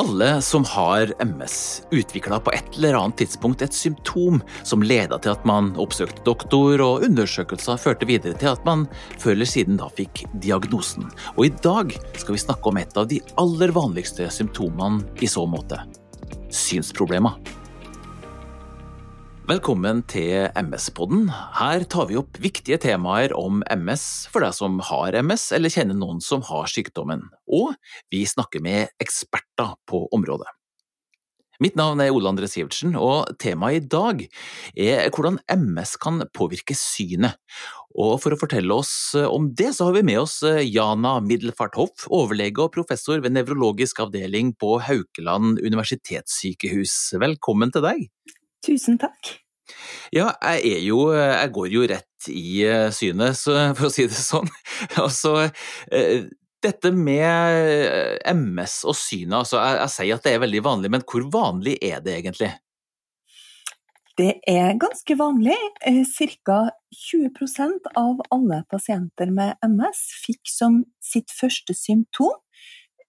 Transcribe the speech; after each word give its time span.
Alle 0.00 0.40
som 0.40 0.64
har 0.64 1.12
MS, 1.20 1.82
utvikla 1.90 2.38
på 2.40 2.52
et 2.56 2.76
eller 2.78 2.96
annet 2.96 3.18
tidspunkt 3.20 3.62
et 3.62 3.74
symptom 3.76 4.38
som 4.64 4.80
leda 4.80 5.18
til 5.20 5.34
at 5.34 5.44
man 5.44 5.68
oppsøkte 5.76 6.24
doktor, 6.24 6.80
og 6.80 7.04
undersøkelser 7.04 7.80
førte 7.80 8.08
videre 8.08 8.32
til 8.40 8.54
at 8.54 8.64
man 8.64 8.86
før 9.20 9.34
eller 9.34 9.50
siden 9.52 9.76
da 9.80 9.90
fikk 9.92 10.24
diagnosen. 10.40 11.10
Og 11.36 11.44
i 11.50 11.52
dag 11.60 11.92
skal 12.16 12.38
vi 12.38 12.40
snakke 12.40 12.72
om 12.72 12.80
et 12.80 12.96
av 12.96 13.10
de 13.10 13.20
aller 13.42 13.74
vanligste 13.76 14.30
symptomene 14.32 15.04
i 15.20 15.28
så 15.28 15.44
måte 15.44 15.82
synsproblemer. 16.52 17.36
Velkommen 19.42 20.04
til 20.06 20.44
MS-podden. 20.54 21.24
Her 21.58 21.82
tar 21.90 22.06
vi 22.06 22.14
opp 22.20 22.36
viktige 22.38 22.76
temaer 22.78 23.32
om 23.34 23.58
MS 23.74 24.04
for 24.30 24.46
deg 24.46 24.54
som 24.54 24.76
har 24.86 25.16
MS 25.18 25.48
eller 25.56 25.72
kjenner 25.74 25.96
noen 25.98 26.20
som 26.22 26.44
har 26.46 26.68
sykdommen, 26.70 27.24
og 27.50 27.72
vi 28.14 28.20
snakker 28.22 28.62
med 28.62 28.92
eksperter 29.02 29.72
på 29.90 30.04
området. 30.14 30.46
Mitt 31.62 31.74
navn 31.78 31.98
er 32.04 32.14
Ole 32.14 32.30
André 32.30 32.46
Sivertsen, 32.50 32.94
og 32.94 33.32
temaet 33.42 33.80
i 33.80 33.88
dag 33.90 34.22
er 34.78 35.10
hvordan 35.10 35.40
MS 35.50 35.96
kan 36.02 36.22
påvirke 36.38 36.76
synet. 36.78 37.34
Og 37.98 38.14
for 38.22 38.36
å 38.36 38.38
fortelle 38.38 38.76
oss 38.78 38.94
om 39.26 39.50
det, 39.58 39.72
så 39.74 39.88
har 39.88 39.96
vi 39.98 40.04
med 40.06 40.20
oss 40.22 40.36
Jana 40.46 41.16
Middelfart 41.22 41.80
Hoff, 41.80 42.06
overlege 42.14 42.62
og 42.62 42.76
professor 42.78 43.18
ved 43.26 43.34
nevrologisk 43.34 44.04
avdeling 44.06 44.54
på 44.54 44.78
Haukeland 44.86 45.58
universitetssykehus. 45.66 46.94
Velkommen 47.26 47.74
til 47.74 47.90
deg. 47.90 48.06
Tusen 48.66 48.98
takk. 49.02 49.36
Ja, 50.12 50.32
jeg 50.42 50.74
er 50.76 50.82
jo 50.84 50.98
Jeg 51.14 51.52
går 51.54 51.68
jo 51.72 51.84
rett 51.88 52.28
i 52.28 52.62
synet, 52.94 53.38
for 53.78 53.88
å 53.88 53.92
si 53.92 54.06
det 54.06 54.18
sånn. 54.18 54.50
Altså, 55.02 55.48
dette 56.62 56.92
med 56.94 58.18
MS 58.28 58.82
og 58.86 58.98
synet, 58.98 59.38
altså 59.40 59.58
jeg, 59.58 59.78
jeg 59.80 59.94
sier 59.96 60.18
at 60.18 60.26
det 60.26 60.34
er 60.36 60.44
veldig 60.44 60.62
vanlig, 60.66 60.92
men 60.94 61.06
hvor 61.08 61.26
vanlig 61.32 61.78
er 61.82 62.04
det 62.04 62.18
egentlig? 62.20 62.52
Det 64.18 64.34
er 64.48 64.74
ganske 64.76 65.14
vanlig. 65.16 65.56
Ca. 66.44 66.58
20% 67.08 67.88
av 67.96 68.20
alle 68.34 68.60
pasienter 68.70 69.32
med 69.32 69.56
MS 69.64 70.02
fikk 70.26 70.50
som 70.52 70.82
sitt 71.00 71.32
første 71.32 71.74
symptom 71.74 72.36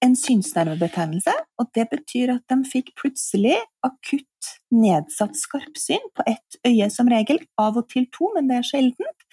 en 0.03 0.15
synsnervebetennelse, 0.19 1.33
og 1.59 1.69
det 1.75 1.85
betyr 1.91 2.33
at 2.33 2.43
de 2.51 2.57
fikk 2.67 2.91
plutselig 2.99 3.55
akutt 3.87 4.27
nedsatt 4.73 5.37
skarpsyn 5.39 6.03
på 6.15 6.25
ett 6.29 6.59
øye 6.67 6.89
som 6.93 7.09
regel, 7.11 7.41
av 7.61 7.79
og 7.79 7.89
til 7.93 8.07
to, 8.13 8.31
men 8.35 8.49
det 8.49 8.59
er 8.59 8.67
sjeldent. 8.67 9.25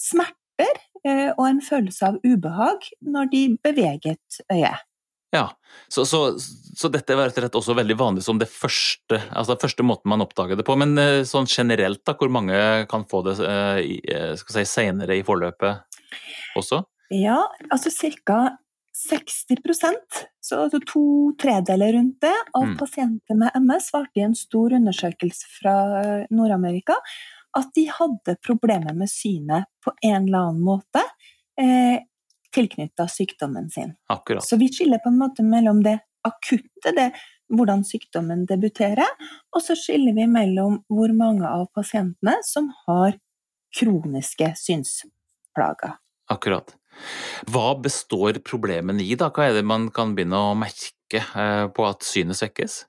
Smerter 0.00 0.82
eh, 1.04 1.30
og 1.34 1.46
en 1.48 1.62
følelse 1.64 2.12
av 2.12 2.18
ubehag 2.24 2.90
når 3.04 3.30
de 3.32 3.44
beveget 3.64 4.42
øyet. 4.52 4.82
Ja, 5.34 5.48
så, 5.88 6.04
så, 6.06 6.38
så, 6.76 6.88
dette 6.94 7.16
var 7.18 7.26
rett 7.26 7.38
og 7.38 7.42
slett 7.42 7.56
også 7.58 7.74
veldig 7.74 7.96
vanlig 7.98 8.22
som 8.22 8.38
det 8.38 8.46
første, 8.46 9.18
altså 9.34 9.56
første 9.58 9.82
måten 9.82 10.12
man 10.12 10.22
oppdaget 10.22 10.60
det 10.60 10.66
på. 10.68 10.76
Men 10.78 10.94
eh, 11.00 11.24
sånn 11.26 11.48
generelt, 11.50 12.04
da, 12.06 12.14
hvor 12.18 12.30
mange 12.30 12.56
kan 12.90 13.06
få 13.10 13.24
det 13.26 13.34
eh, 13.42 14.34
skal 14.38 14.60
si, 14.60 14.64
senere 14.70 15.18
i 15.18 15.24
forløpet 15.26 15.98
også? 16.60 16.84
Ja, 17.14 17.40
altså 17.66 17.90
ca. 18.22 18.38
60% 18.94 20.20
så 20.40 20.58
altså 20.64 20.78
to 20.86 21.04
tredeler 21.40 21.96
rundt 21.96 22.20
det, 22.22 22.34
av 22.54 22.68
mm. 22.70 22.76
pasienter 22.78 23.38
med 23.38 23.56
MS 23.58 23.88
svarte 23.90 24.20
i 24.20 24.26
en 24.26 24.36
stor 24.38 24.76
undersøkelse 24.78 25.50
fra 25.58 25.74
Nord-Amerika 26.30 26.96
at 27.58 27.70
de 27.74 27.88
hadde 27.90 28.36
problemer 28.42 28.94
med 28.94 29.10
synet 29.10 29.66
på 29.84 29.92
en 30.02 30.28
eller 30.28 30.38
annen 30.38 30.62
måte 30.66 31.02
eh, 31.60 32.02
tilknytta 32.54 33.06
sykdommen 33.10 33.70
sin. 33.70 33.94
Akkurat. 34.10 34.46
Så 34.46 34.56
vi 34.56 34.70
skiller 34.72 35.02
på 35.02 35.10
en 35.10 35.18
måte 35.18 35.42
mellom 35.46 35.82
det 35.82 35.98
akutte, 36.24 36.94
det 36.94 37.10
hvordan 37.54 37.84
sykdommen 37.86 38.46
debuterer, 38.48 39.10
og 39.54 39.62
så 39.62 39.76
skiller 39.78 40.14
vi 40.16 40.26
mellom 40.30 40.80
hvor 40.90 41.12
mange 41.16 41.48
av 41.48 41.66
pasientene 41.76 42.38
som 42.46 42.70
har 42.86 43.18
kroniske 43.74 44.52
synsplager. 44.58 45.98
Akkurat. 46.30 46.72
Hva 47.50 47.74
består 47.82 48.40
problemene 48.44 49.04
i, 49.04 49.14
da? 49.18 49.30
Hva 49.34 49.48
er 49.48 49.58
det 49.58 49.66
man 49.66 49.90
kan 49.94 50.14
begynne 50.16 50.40
å 50.40 50.56
merke 50.58 51.20
eh, 51.22 51.66
på 51.74 51.86
at 51.88 52.06
synet 52.06 52.40
svekkes? 52.40 52.82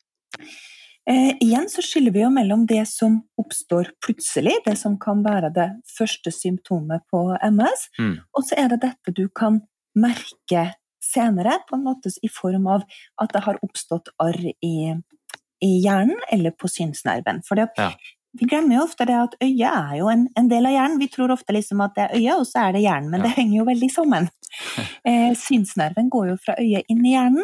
Eh, 1.09 1.35
igjen 1.43 1.67
så 1.69 1.83
skiller 1.85 2.13
vi 2.15 2.23
jo 2.23 2.31
mellom 2.33 2.63
det 2.69 2.81
som 2.89 3.19
oppstår 3.37 3.91
plutselig, 4.01 4.55
det 4.65 4.73
som 4.79 4.97
kan 5.01 5.21
være 5.25 5.51
det 5.53 5.67
første 5.97 6.33
symptomet 6.33 7.05
på 7.13 7.27
MS, 7.45 7.89
mm. 7.99 8.15
og 8.33 8.47
så 8.47 8.57
er 8.63 8.73
det 8.73 8.81
dette 8.87 9.13
du 9.13 9.27
kan 9.29 9.61
merke 9.95 10.71
senere, 11.05 11.59
på 11.69 11.77
en 11.77 11.85
måte 11.85 12.09
i 12.25 12.31
form 12.31 12.65
av 12.73 12.87
at 13.21 13.35
det 13.35 13.43
har 13.45 13.61
oppstått 13.61 14.09
arr 14.23 14.41
i, 14.49 14.95
i 15.61 15.71
hjernen 15.83 16.17
eller 16.33 16.55
på 16.57 16.69
synsnerven. 16.71 17.43
For 17.45 17.61
ja. 17.61 17.91
Vi 18.39 18.47
glemmer 18.49 18.77
jo 18.77 18.83
ofte 18.83 19.05
det 19.07 19.15
at 19.15 19.35
øyet 19.43 19.67
er 19.69 19.93
jo 19.99 20.09
en, 20.11 20.25
en, 20.35 20.47
del 20.51 20.67
av 20.67 20.73
hjernen. 20.75 20.99
Vi 20.99 21.07
tror 21.11 21.31
ofte 21.35 21.55
liksom 21.55 21.83
at 21.85 21.93
det 21.95 22.05
er 22.05 22.15
øyet, 22.17 22.41
og 22.41 22.47
så 22.49 22.65
er 22.65 22.75
det 22.75 22.83
hjernen, 22.83 23.09
men 23.13 23.21
ja. 23.21 23.27
det 23.27 23.35
henger 23.37 23.57
jo 23.61 23.69
veldig 23.71 23.91
sammen. 23.93 24.31
Eh, 25.05 25.33
synsnerven 25.37 26.07
går 26.09 26.29
jo 26.29 26.35
fra 26.41 26.53
øyet 26.57 26.87
inn 26.89 27.01
i 27.05 27.11
hjernen, 27.11 27.43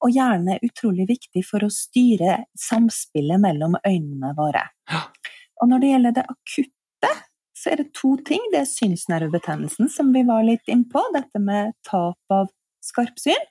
og 0.00 0.14
hjernen 0.14 0.54
er 0.54 0.62
utrolig 0.64 1.08
viktig 1.10 1.42
for 1.44 1.66
å 1.66 1.68
styre 1.74 2.36
samspillet 2.56 3.42
mellom 3.42 3.74
øynene 3.82 4.30
våre. 4.38 4.62
Ja. 4.88 5.02
Og 5.60 5.68
når 5.68 5.82
det 5.82 5.90
gjelder 5.90 6.14
det 6.16 6.24
akutte, 6.32 7.10
så 7.58 7.72
er 7.72 7.82
det 7.82 7.88
to 7.98 8.14
ting. 8.28 8.46
Det 8.54 8.62
er 8.62 8.70
synsnervebetennelsen, 8.70 9.90
som 9.92 10.14
vi 10.14 10.22
var 10.28 10.46
litt 10.46 10.70
innpå. 10.72 11.02
Dette 11.14 11.42
med 11.42 11.74
tap 11.88 12.34
av 12.34 12.48
skarpsyn, 12.86 13.44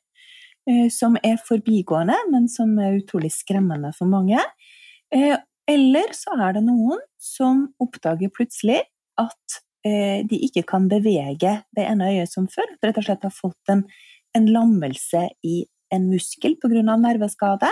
eh, 0.72 0.88
som 0.92 1.20
er 1.22 1.38
forbigående, 1.46 2.18
men 2.32 2.50
som 2.50 2.74
er 2.80 3.00
utrolig 3.04 3.32
skremmende 3.36 3.94
for 3.98 4.10
mange. 4.12 4.42
Eh, 5.14 5.38
eller 5.70 6.14
så 6.18 6.36
er 6.40 6.58
det 6.58 6.64
noen 6.66 7.02
som 7.22 7.68
oppdager 7.82 8.32
plutselig 8.34 8.82
at 9.22 9.60
eh, 9.88 10.22
de 10.28 10.40
ikke 10.48 10.66
kan 10.74 10.88
bevege 10.92 11.58
det 11.76 11.86
ene 11.86 12.12
øyet 12.14 12.32
som 12.32 12.48
før. 12.52 12.70
Rett 12.84 12.98
og 12.98 13.08
slett 13.08 13.28
har 13.28 13.36
fått 13.36 13.74
en, 13.74 13.86
en 14.38 14.48
lammelse 14.50 15.28
i 15.48 15.62
en 15.92 16.08
muskel 16.12 16.58
pga. 16.62 16.96
nerveskade. 16.96 17.70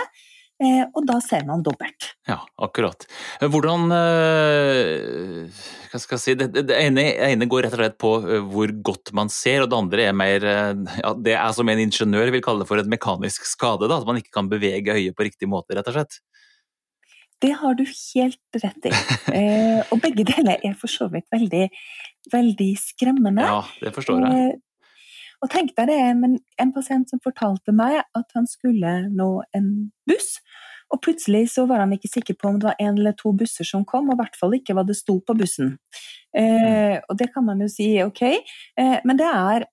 Eh, 0.60 0.82
og 0.92 1.06
da 1.08 1.16
ser 1.24 1.46
man 1.48 1.62
dobbelt. 1.64 2.10
Ja, 2.28 2.36
akkurat. 2.60 3.06
Hvordan 3.40 3.86
eh, 3.96 5.62
Hva 5.88 6.00
skal 6.02 6.18
jeg 6.18 6.20
si 6.20 6.34
Det, 6.36 6.50
det 6.68 6.76
ene, 6.76 7.06
ene, 7.30 7.48
går 7.48 7.64
rett 7.64 7.76
og 7.78 7.80
slett 7.80 7.96
på 8.02 8.10
eh, 8.20 8.44
hvor 8.44 8.74
godt 8.90 9.14
man 9.16 9.32
ser, 9.32 9.64
og 9.64 9.70
det 9.72 9.78
andre 9.78 10.04
er 10.10 10.18
mer 10.20 10.44
ja, 10.44 11.14
Det 11.16 11.32
er 11.32 11.56
som 11.56 11.72
en 11.72 11.80
ingeniør 11.80 12.34
vil 12.36 12.44
kalle 12.44 12.66
det 12.66 12.68
for 12.68 12.82
en 12.82 12.92
mekanisk 12.92 13.48
skade. 13.48 13.88
Da, 13.88 14.02
at 14.02 14.08
man 14.08 14.20
ikke 14.20 14.36
kan 14.36 14.52
bevege 14.52 14.98
øyet 14.98 15.16
på 15.16 15.30
riktig 15.30 15.48
måte, 15.48 15.78
rett 15.78 15.88
og 15.88 15.96
slett. 15.96 16.20
Det 17.40 17.52
har 17.56 17.76
du 17.78 17.84
helt 17.88 18.58
rett 18.64 18.88
i. 18.90 18.94
Eh, 19.30 19.80
og 19.94 20.00
begge 20.02 20.26
deler 20.28 20.58
er 20.66 20.74
for 20.76 20.90
så 20.90 21.06
vidt 21.12 21.28
veldig, 21.32 21.68
veldig 22.32 22.72
skremmende. 22.82 23.46
Ja, 23.46 23.62
det 23.80 23.94
forstår 23.94 24.26
jeg. 24.26 24.50
Eh, 24.50 24.58
og 25.40 25.48
tenk 25.52 25.72
deg 25.78 25.88
det, 25.88 26.00
men 26.20 26.36
en 26.60 26.72
pasient 26.74 27.08
som 27.08 27.22
fortalte 27.24 27.72
meg 27.72 28.02
at 28.02 28.36
han 28.36 28.48
skulle 28.50 28.90
nå 29.08 29.30
en 29.56 29.70
buss, 30.08 30.34
og 30.90 30.98
plutselig 31.04 31.46
så 31.52 31.64
var 31.70 31.84
han 31.84 31.94
ikke 31.94 32.10
sikker 32.10 32.36
på 32.36 32.50
om 32.50 32.58
det 32.60 32.66
var 32.72 32.80
en 32.82 32.98
eller 32.98 33.14
to 33.16 33.32
busser 33.32 33.66
som 33.66 33.86
kom, 33.88 34.10
og 34.10 34.18
i 34.18 34.20
hvert 34.20 34.36
fall 34.36 34.56
ikke 34.58 34.74
hva 34.76 34.84
det 34.86 34.98
sto 34.98 35.20
på 35.22 35.36
bussen. 35.38 35.76
Eh, 36.36 36.96
og 37.06 37.16
det 37.18 37.30
kan 37.34 37.46
man 37.46 37.62
jo 37.62 37.70
si 37.70 37.92
ok, 38.02 38.22
eh, 38.26 38.98
men 39.06 39.18
det 39.18 39.28
er 39.30 39.66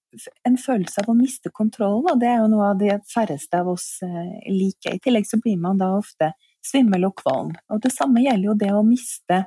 en 0.47 0.57
følelse 0.61 1.03
av 1.03 1.11
å 1.11 1.17
miste 1.17 1.51
kontrollen, 1.53 2.05
og 2.13 2.21
det 2.21 2.29
er 2.31 2.39
jo 2.43 2.51
noe 2.53 2.71
av 2.71 2.79
det 2.81 2.99
færreste 3.09 3.59
av 3.59 3.73
oss 3.73 3.89
eh, 4.05 4.37
liker. 4.53 4.95
I 4.95 5.03
tillegg 5.03 5.27
så 5.29 5.41
blir 5.41 5.57
man 5.61 5.81
da 5.81 5.91
ofte 5.97 6.31
svimmel 6.67 7.07
og 7.07 7.17
kvalm. 7.21 7.53
Og 7.73 7.81
det 7.83 7.93
samme 7.95 8.23
gjelder 8.23 8.51
jo 8.51 8.57
det 8.59 8.71
å 8.75 8.85
miste 8.85 9.45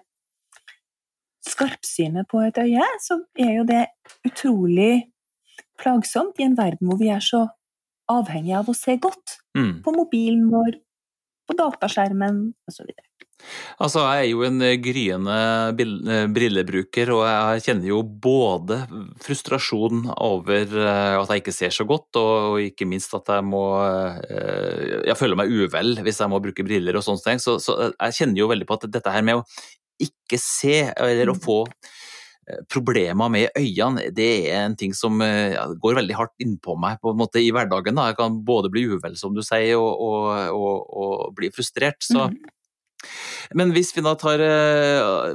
skarpsynet 1.47 2.29
på 2.29 2.43
et 2.45 2.59
øye, 2.61 2.87
så 3.01 3.21
er 3.39 3.55
jo 3.59 3.65
det 3.69 3.85
utrolig 4.29 5.11
plagsomt 5.81 6.41
i 6.41 6.47
en 6.49 6.57
verden 6.59 6.89
hvor 6.89 7.01
vi 7.01 7.11
er 7.13 7.23
så 7.25 7.47
avhengig 8.11 8.57
av 8.59 8.69
å 8.69 8.77
se 8.77 8.97
godt. 9.01 9.39
Mm. 9.57 9.81
På 9.85 9.95
mobilen 9.95 10.49
vår, 10.53 10.77
på 11.49 11.57
dataskjermen 11.59 12.43
osv. 12.69 12.91
Altså, 13.81 14.03
jeg 14.05 14.27
er 14.27 14.29
jo 14.35 14.43
en 14.45 14.61
eh, 14.65 14.77
gryende 14.83 15.37
eh, 15.73 16.27
brillebruker, 16.35 17.13
og 17.15 17.23
jeg 17.25 17.63
kjenner 17.65 17.89
jo 17.89 18.03
både 18.05 18.83
frustrasjon 19.25 20.03
over 20.21 20.75
eh, 20.83 21.17
at 21.17 21.33
jeg 21.33 21.41
ikke 21.41 21.55
ser 21.57 21.73
så 21.73 21.87
godt, 21.89 22.19
og 22.21 22.61
ikke 22.61 22.89
minst 22.89 23.15
at 23.17 23.31
jeg 23.33 23.47
må 23.47 23.63
Jeg 23.71 25.17
føler 25.17 25.39
meg 25.39 25.53
uvel 25.53 25.97
hvis 26.05 26.21
jeg 26.21 26.31
må 26.31 26.41
bruke 26.43 26.65
briller 26.67 26.99
og 26.99 27.07
sånne 27.07 27.25
ting. 27.25 27.41
Så, 27.41 27.57
så 27.63 27.79
jeg 27.89 28.19
kjenner 28.19 28.43
jo 28.43 28.51
veldig 28.51 28.69
på 28.69 28.77
at 28.77 28.87
dette 28.93 29.15
her 29.15 29.25
med 29.25 29.41
å 29.41 29.47
ikke 30.01 30.37
se, 30.41 30.83
eller 30.97 31.33
å 31.33 31.37
mm. 31.37 31.43
få 31.45 31.59
problemer 32.73 33.31
med 33.31 33.57
øynene, 33.57 34.09
det 34.17 34.31
er 34.51 34.65
en 34.65 34.75
ting 34.77 34.93
som 34.97 35.21
ja, 35.23 35.69
går 35.79 36.01
veldig 36.01 36.17
hardt 36.19 36.43
innpå 36.43 36.75
meg 36.83 36.99
på 36.99 37.13
en 37.13 37.21
måte 37.21 37.39
i 37.39 37.53
hverdagen. 37.55 37.97
Da. 37.97 38.09
Jeg 38.11 38.19
kan 38.19 38.41
både 38.45 38.73
bli 38.73 38.89
uvel, 38.91 39.15
som 39.21 39.37
du 39.37 39.45
sier, 39.47 39.77
og, 39.79 39.93
og, 40.03 40.57
og, 40.57 40.97
og 41.05 41.37
bli 41.39 41.53
frustrert. 41.55 42.01
Så 42.05 42.27
mm. 42.27 42.41
Men 43.57 43.75
hvis 43.75 43.95
vi 43.97 44.05
da 44.05 44.15
tar 44.19 44.43
uh, 44.45 45.33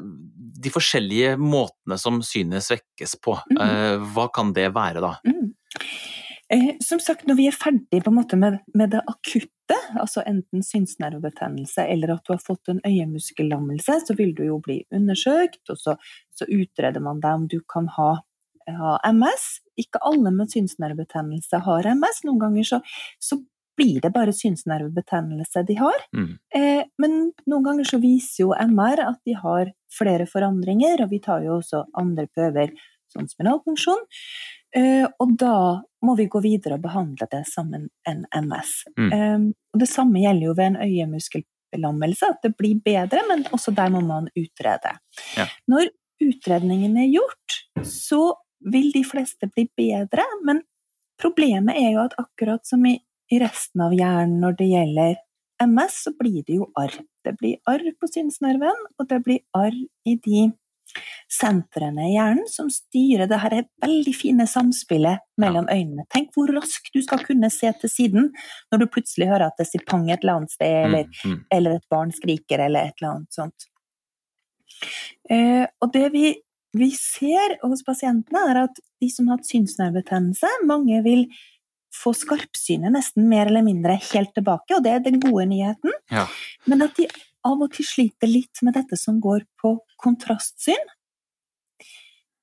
de 0.65 0.71
forskjellige 0.73 1.35
måtene 1.41 1.97
som 2.01 2.21
synet 2.25 2.65
svekkes 2.65 3.17
på, 3.23 3.35
mm. 3.51 4.05
hva 4.15 4.29
kan 4.33 4.53
det 4.55 4.69
være 4.75 5.03
da? 5.03 5.15
Mm. 5.27 5.51
Eh, 6.53 6.75
som 6.83 6.99
sagt, 7.01 7.25
når 7.25 7.37
vi 7.39 7.47
er 7.49 7.55
ferdig 7.57 8.01
med, 8.13 8.59
med, 8.77 8.89
det 8.93 9.01
akutte 9.09 9.77
altså 9.97 10.21
enten 10.29 10.61
synsnervebetennelse 10.61 11.87
eller 11.89 12.13
at 12.13 12.27
du 12.27 12.35
har 12.35 12.43
fått 12.43 12.69
en 12.69 12.83
øyemuskellammelse, 12.85 13.97
så 14.05 14.15
vil 14.17 14.35
du 14.37 14.43
jo 14.45 14.59
bli 14.61 14.83
undersøkt, 14.93 15.63
og 15.73 15.79
så, 15.81 15.95
så 16.29 16.45
utreder 16.45 17.01
man 17.01 17.23
deg 17.23 17.39
om 17.39 17.47
du 17.49 17.57
kan 17.65 17.89
ha, 17.97 18.11
ha, 18.69 18.93
MS. 19.09 19.47
Ikke 19.81 20.03
alle 20.05 20.29
med 20.35 20.53
synsnervebetennelse 20.53 21.63
har 21.65 21.89
MS. 21.95 22.21
Noen 22.29 22.43
ganger 22.45 22.69
så, 22.75 22.81
så 23.17 23.41
blir 23.77 24.01
det 24.01 24.11
bare 24.15 24.33
synsnervebetennelse 24.33 25.63
de 25.67 25.77
har. 25.79 26.03
Mm. 26.15 26.31
Eh, 26.55 26.83
men 27.01 27.15
noen 27.45 27.65
ganger 27.65 27.89
så 27.89 27.99
viser 28.03 28.45
jo 28.45 28.53
MR 28.55 29.01
at 29.05 29.21
de 29.27 29.35
har 29.39 29.71
flere 29.95 30.27
forandringer, 30.29 31.03
og 31.03 31.11
vi 31.11 31.21
tar 31.23 31.45
jo 31.45 31.57
også 31.59 31.85
andre 31.99 32.27
prøver, 32.31 32.75
sånn 33.11 33.29
spinalfunksjon. 33.31 34.05
Eh, 34.75 35.05
og 35.23 35.35
da 35.39 35.57
må 36.05 36.15
vi 36.19 36.27
gå 36.31 36.41
videre 36.43 36.77
og 36.77 36.85
behandle 36.85 37.27
det 37.31 37.43
som 37.47 37.71
en, 37.75 37.87
en 38.09 38.23
MS. 38.43 38.77
Mm. 38.99 39.11
Eh, 39.11 39.43
og 39.73 39.83
det 39.83 39.89
samme 39.91 40.23
gjelder 40.23 40.49
jo 40.49 40.55
ved 40.57 40.71
en 40.71 40.81
øyemuskelbelammelse, 40.83 42.31
at 42.35 42.47
det 42.47 42.55
blir 42.59 42.81
bedre, 42.83 43.23
men 43.29 43.45
også 43.55 43.75
der 43.75 43.93
må 43.93 44.03
man 44.05 44.31
utrede. 44.35 44.97
Ja. 45.37 45.47
Når 45.71 45.91
utredningen 46.23 46.97
er 46.99 47.11
gjort, 47.11 47.59
så 47.87 48.35
vil 48.65 48.91
de 48.95 49.03
fleste 49.05 49.49
bli 49.51 49.67
bedre, 49.77 50.25
men 50.45 50.63
problemet 51.21 51.77
er 51.79 51.93
jo 51.95 52.03
at 52.05 52.15
akkurat 52.19 52.65
som 52.67 52.83
i, 52.87 52.97
i 53.31 53.39
resten 53.41 53.81
av 53.85 53.95
hjernen 53.95 54.37
når 54.43 54.59
det 54.59 54.67
gjelder 54.71 55.15
MS, 55.63 56.01
så 56.03 56.11
blir 56.19 56.43
det 56.45 56.59
jo 56.59 56.67
arr. 56.77 56.93
Det 57.23 57.33
blir 57.39 57.57
arr 57.69 57.85
på 57.99 58.09
synsnerven, 58.11 58.85
og 58.99 59.09
det 59.09 59.21
blir 59.25 59.41
arr 59.55 59.75
i 60.05 60.15
de 60.21 60.49
sentrene 61.31 62.05
i 62.09 62.13
hjernen 62.13 62.45
som 62.49 62.69
styrer 62.71 63.27
det 63.29 63.39
her 63.41 63.55
veldig 63.83 64.13
fine 64.15 64.45
samspillet 64.47 65.23
mellom 65.41 65.67
øynene. 65.71 66.05
Tenk 66.13 66.35
hvor 66.35 66.51
raskt 66.53 66.93
du 66.93 67.01
skal 67.03 67.23
kunne 67.25 67.49
se 67.53 67.71
til 67.81 67.91
siden 67.91 68.29
når 68.71 68.83
du 68.83 68.87
plutselig 68.93 69.29
hører 69.31 69.49
at 69.49 69.59
det 69.59 69.67
sier 69.69 69.83
pang 69.87 70.05
et 70.09 70.21
eller 70.21 70.39
annet 70.39 70.55
sted, 70.55 70.75
eller, 70.85 71.09
mm, 71.09 71.31
mm. 71.31 71.39
eller 71.57 71.79
et 71.79 71.87
barn 71.91 72.13
skriker, 72.15 72.67
eller 72.67 72.91
et 72.91 73.01
eller 73.01 73.11
annet 73.15 73.39
sånt. 73.39 73.67
Eh, 75.31 75.65
og 75.81 75.91
det 75.95 76.11
vi, 76.13 76.35
vi 76.77 76.91
ser 76.95 77.57
hos 77.63 77.83
pasientene, 77.87 78.45
er 78.51 78.63
at 78.67 78.79
de 79.01 79.11
som 79.11 79.27
har 79.29 79.39
hatt 79.39 79.49
synsnervebetennelse, 79.49 80.51
mange 80.69 81.01
vil 81.05 81.25
få 81.95 82.13
skarpsynet 82.17 82.93
nesten 82.93 83.29
mer 83.29 83.49
eller 83.49 83.65
mindre 83.65 83.95
helt 84.11 84.33
tilbake, 84.35 84.75
og 84.75 84.83
det 84.85 84.93
er 84.93 85.05
den 85.05 85.21
gode 85.23 85.47
nyheten. 85.51 85.95
Ja. 86.11 86.25
Men 86.69 86.85
at 86.85 86.97
de 86.99 87.07
av 87.45 87.61
og 87.61 87.71
til 87.75 87.85
sliter 87.87 88.29
litt 88.29 88.61
med 88.65 88.75
dette 88.77 88.97
som 88.99 89.21
går 89.23 89.45
på 89.61 89.75
kontrastsyn. 90.01 90.91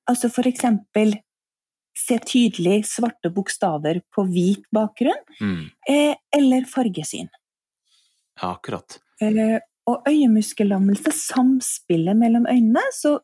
Altså 0.09 0.29
for 0.33 0.47
eksempel 0.49 1.17
se 1.97 2.17
tydelig 2.25 2.81
svarte 2.89 3.29
bokstaver 3.33 4.01
på 4.13 4.25
hvit 4.31 4.63
bakgrunn, 4.73 5.19
mm. 5.39 5.61
eh, 5.89 6.15
eller 6.35 6.65
fargesyn. 6.69 7.29
Ja, 8.41 8.55
akkurat. 8.55 8.97
Eh, 9.21 9.59
og 9.89 10.07
øyemuskellammelse, 10.09 11.11
samspillet 11.13 12.17
mellom 12.17 12.47
øynene, 12.49 12.83
så 12.95 13.19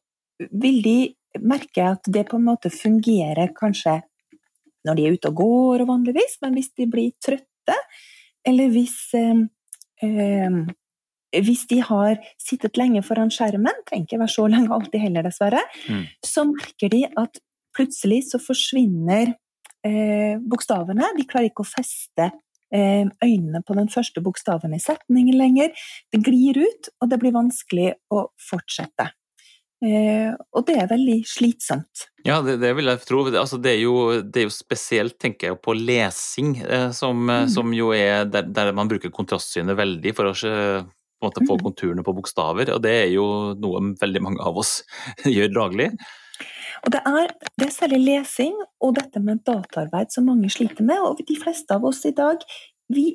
vil 0.52 0.82
de 0.84 0.98
merke 1.40 1.84
at 1.96 2.08
det 2.08 2.28
på 2.30 2.38
en 2.38 2.48
måte 2.48 2.72
fungerer 2.74 3.52
kanskje 3.58 4.00
når 4.88 4.98
de 4.98 5.06
er 5.06 5.16
ute 5.16 5.32
og 5.32 5.40
går, 5.42 5.86
vanligvis, 5.90 6.38
men 6.44 6.58
hvis 6.58 6.72
de 6.78 6.88
blir 6.92 7.16
trøtte, 7.24 7.80
eller 8.48 8.76
hvis 8.76 9.00
eh, 9.18 9.48
eh 10.04 10.76
hvis 11.30 11.68
de 11.70 11.78
har 11.86 12.18
sittet 12.42 12.78
lenge 12.80 13.04
foran 13.06 13.30
skjermen, 13.30 13.84
trenger 13.86 14.08
ikke 14.08 14.18
være 14.18 14.34
så 14.34 14.48
lenge 14.50 14.74
alltid 14.74 15.04
heller, 15.04 15.28
dessverre, 15.28 15.62
mm. 15.86 16.04
så 16.26 16.46
merker 16.50 16.90
de 16.90 17.04
at 17.22 17.38
plutselig 17.76 18.24
så 18.32 18.40
forsvinner 18.42 19.36
eh, 19.86 20.40
bokstavene. 20.42 21.12
De 21.18 21.28
klarer 21.30 21.52
ikke 21.52 21.66
å 21.66 21.70
feste 21.70 22.32
eh, 22.74 23.06
øynene 23.06 23.62
på 23.66 23.78
den 23.78 23.92
første 23.94 24.24
bokstaven 24.26 24.74
i 24.76 24.82
setningen 24.82 25.38
lenger. 25.38 25.74
Det 26.12 26.24
glir 26.26 26.62
ut, 26.64 26.92
og 27.00 27.12
det 27.12 27.22
blir 27.22 27.36
vanskelig 27.38 27.94
å 28.10 28.26
fortsette. 28.50 29.12
Eh, 29.80 30.32
og 30.60 30.66
det 30.68 30.76
er 30.76 30.90
veldig 30.92 31.22
slitsomt. 31.28 32.10
Ja, 32.28 32.42
det, 32.44 32.58
det 32.60 32.74
vil 32.76 32.92
jeg 32.92 33.00
tro. 33.08 33.22
Altså, 33.30 33.60
det, 33.64 33.78
er 33.78 33.84
jo, 33.86 33.96
det, 34.20 34.42
er 34.42 34.48
jo, 34.50 34.54
spesielt, 34.54 35.16
tenker 35.22 35.54
jeg, 35.54 35.60
på 35.64 35.76
lesing, 35.78 36.58
eh, 36.66 36.90
som, 36.96 37.22
mm. 37.30 37.48
som, 37.54 37.72
jo 37.76 37.94
er 37.96 38.28
der, 38.28 38.50
der, 38.52 38.74
man 38.76 38.92
bruker 38.92 39.14
kontrastsynet 39.16 39.80
veldig 39.80 40.16
for 40.18 40.32
å 40.32 40.36
på 41.20 41.28
en 41.28 41.32
måte 41.32 41.44
få 41.44 41.58
mm. 41.58 41.64
konturene 41.68 42.04
på 42.08 42.16
bokstaver, 42.16 42.72
og 42.72 42.84
det 42.84 42.96
er 42.96 43.10
jo 43.12 43.26
noe 43.60 43.82
veldig 44.00 44.22
mange 44.24 44.44
av 44.44 44.60
oss 44.60 44.78
gjør 45.28 45.52
daglig. 45.56 45.90
Og 46.86 46.94
det 46.96 47.02
er, 47.08 47.34
det 47.60 47.66
er 47.68 47.74
særlig 47.76 48.00
lesing 48.06 48.54
og 48.56 48.94
dette 48.96 49.20
med 49.24 49.42
dataarbeid 49.48 50.14
som 50.16 50.30
mange 50.32 50.52
sliter 50.52 50.86
med, 50.88 51.00
og 51.04 51.20
de 51.20 51.36
fleste 51.40 51.76
av 51.76 51.84
oss 51.88 52.06
i 52.08 52.14
dag, 52.16 52.44
vi, 52.92 53.12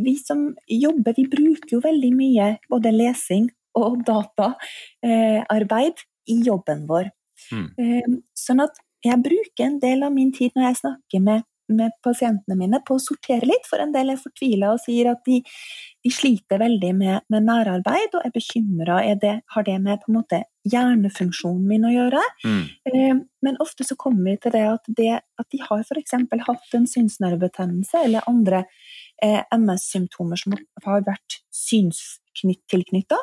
vi 0.00 0.14
som 0.20 0.46
jobber, 0.72 1.16
vi 1.16 1.26
bruker 1.32 1.76
jo 1.76 1.84
veldig 1.84 2.12
mye 2.16 2.48
både 2.72 2.94
lesing 2.96 3.50
og 3.78 4.02
dataarbeid 4.06 5.96
eh, 5.98 6.06
i 6.30 6.40
jobben 6.46 6.86
vår. 6.90 7.10
Mm. 7.52 7.66
Eh, 7.78 8.12
sånn 8.38 8.62
at 8.64 8.78
jeg 9.04 9.20
bruker 9.20 9.66
en 9.66 9.80
del 9.82 10.06
av 10.06 10.14
min 10.14 10.32
tid 10.32 10.54
når 10.56 10.70
jeg 10.70 10.80
snakker 10.84 11.24
med 11.24 11.44
med 11.72 11.94
pasientene 12.04 12.56
mine 12.58 12.80
på 12.84 12.96
å 12.96 13.02
sortere 13.02 13.46
litt, 13.48 13.66
for 13.68 13.82
en 13.82 13.92
del 13.94 14.12
er 14.12 14.20
fortvila 14.20 14.74
og 14.74 14.82
sier 14.82 15.10
at 15.12 15.22
de, 15.28 15.40
de 16.04 16.12
sliter 16.12 16.60
veldig 16.60 16.90
med, 16.96 17.24
med, 17.32 17.46
nærarbeid 17.46 18.16
og 18.18 18.24
er 18.26 18.34
bekymra. 18.34 19.00
Har 19.54 19.66
det 19.66 19.76
med 19.84 20.04
måte 20.12 20.42
hjernefunksjonen 20.68 21.64
min 21.68 21.86
å 21.88 21.92
gjøre? 21.94 22.24
Mm. 22.44 22.60
Eh, 22.90 23.22
men 23.46 23.60
ofte 23.64 23.86
så 23.88 23.96
kommer 24.00 24.32
vi 24.32 24.36
til 24.44 24.56
det 24.56 24.66
at, 24.74 24.92
det, 25.00 25.14
at 25.40 25.48
de 25.52 25.62
har 25.64 25.84
f.eks. 25.84 26.18
hatt 26.48 26.76
en 26.76 26.90
synsnervebetennelse 26.90 28.04
eller 28.08 28.28
andre 28.30 28.64
eh, 29.22 29.40
MS-symptomer 29.56 30.40
som 30.40 30.56
har 30.84 31.08
vært 31.08 31.40
synstilknytta, 32.38 33.18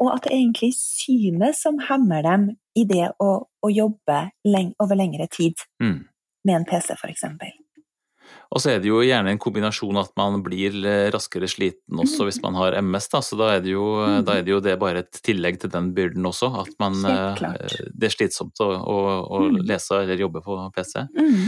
og 0.00 0.12
at 0.14 0.24
det 0.24 0.32
er 0.32 0.40
egentlig 0.40 0.72
synet 0.78 1.58
som 1.58 1.80
hemmer 1.88 2.24
dem 2.26 2.48
i 2.78 2.86
det 2.88 3.06
å, 3.22 3.30
å 3.44 3.72
jobbe 3.72 4.20
leng 4.48 4.72
over 4.82 4.98
lengre 4.98 5.28
tid. 5.32 5.60
Mm. 5.82 6.02
Med 6.44 6.60
en 6.60 6.66
PC, 6.68 6.96
f.eks. 6.98 7.24
Og 8.54 8.62
så 8.62 8.70
er 8.70 8.82
det 8.82 8.88
jo 8.88 9.00
gjerne 9.02 9.32
en 9.34 9.40
kombinasjon 9.40 9.98
at 9.98 10.12
man 10.18 10.38
blir 10.44 10.76
eh, 10.86 11.08
raskere 11.14 11.48
sliten 11.50 11.98
også 12.00 12.28
hvis 12.28 12.40
man 12.44 12.56
har 12.58 12.76
MS, 12.78 13.08
da. 13.10 13.20
Så 13.24 13.38
da 13.38 13.50
er 13.56 13.64
det 13.64 13.72
jo, 13.72 13.84
da 14.26 14.38
er 14.38 14.46
det, 14.46 14.52
jo 14.54 14.60
det 14.62 14.76
bare 14.80 15.02
et 15.02 15.20
tillegg 15.26 15.58
til 15.62 15.72
den 15.72 15.90
byrden 15.96 16.28
også. 16.30 16.52
At 16.62 16.72
man 16.82 17.00
eh, 17.10 17.44
Det 17.90 18.10
er 18.10 18.14
slitsomt 18.14 18.62
å, 18.62 18.70
å, 18.78 18.98
å 19.26 19.42
mm. 19.48 19.60
lese 19.66 20.02
eller 20.04 20.22
jobbe 20.22 20.44
på 20.44 20.58
PC. 20.76 21.06
Mm. 21.18 21.40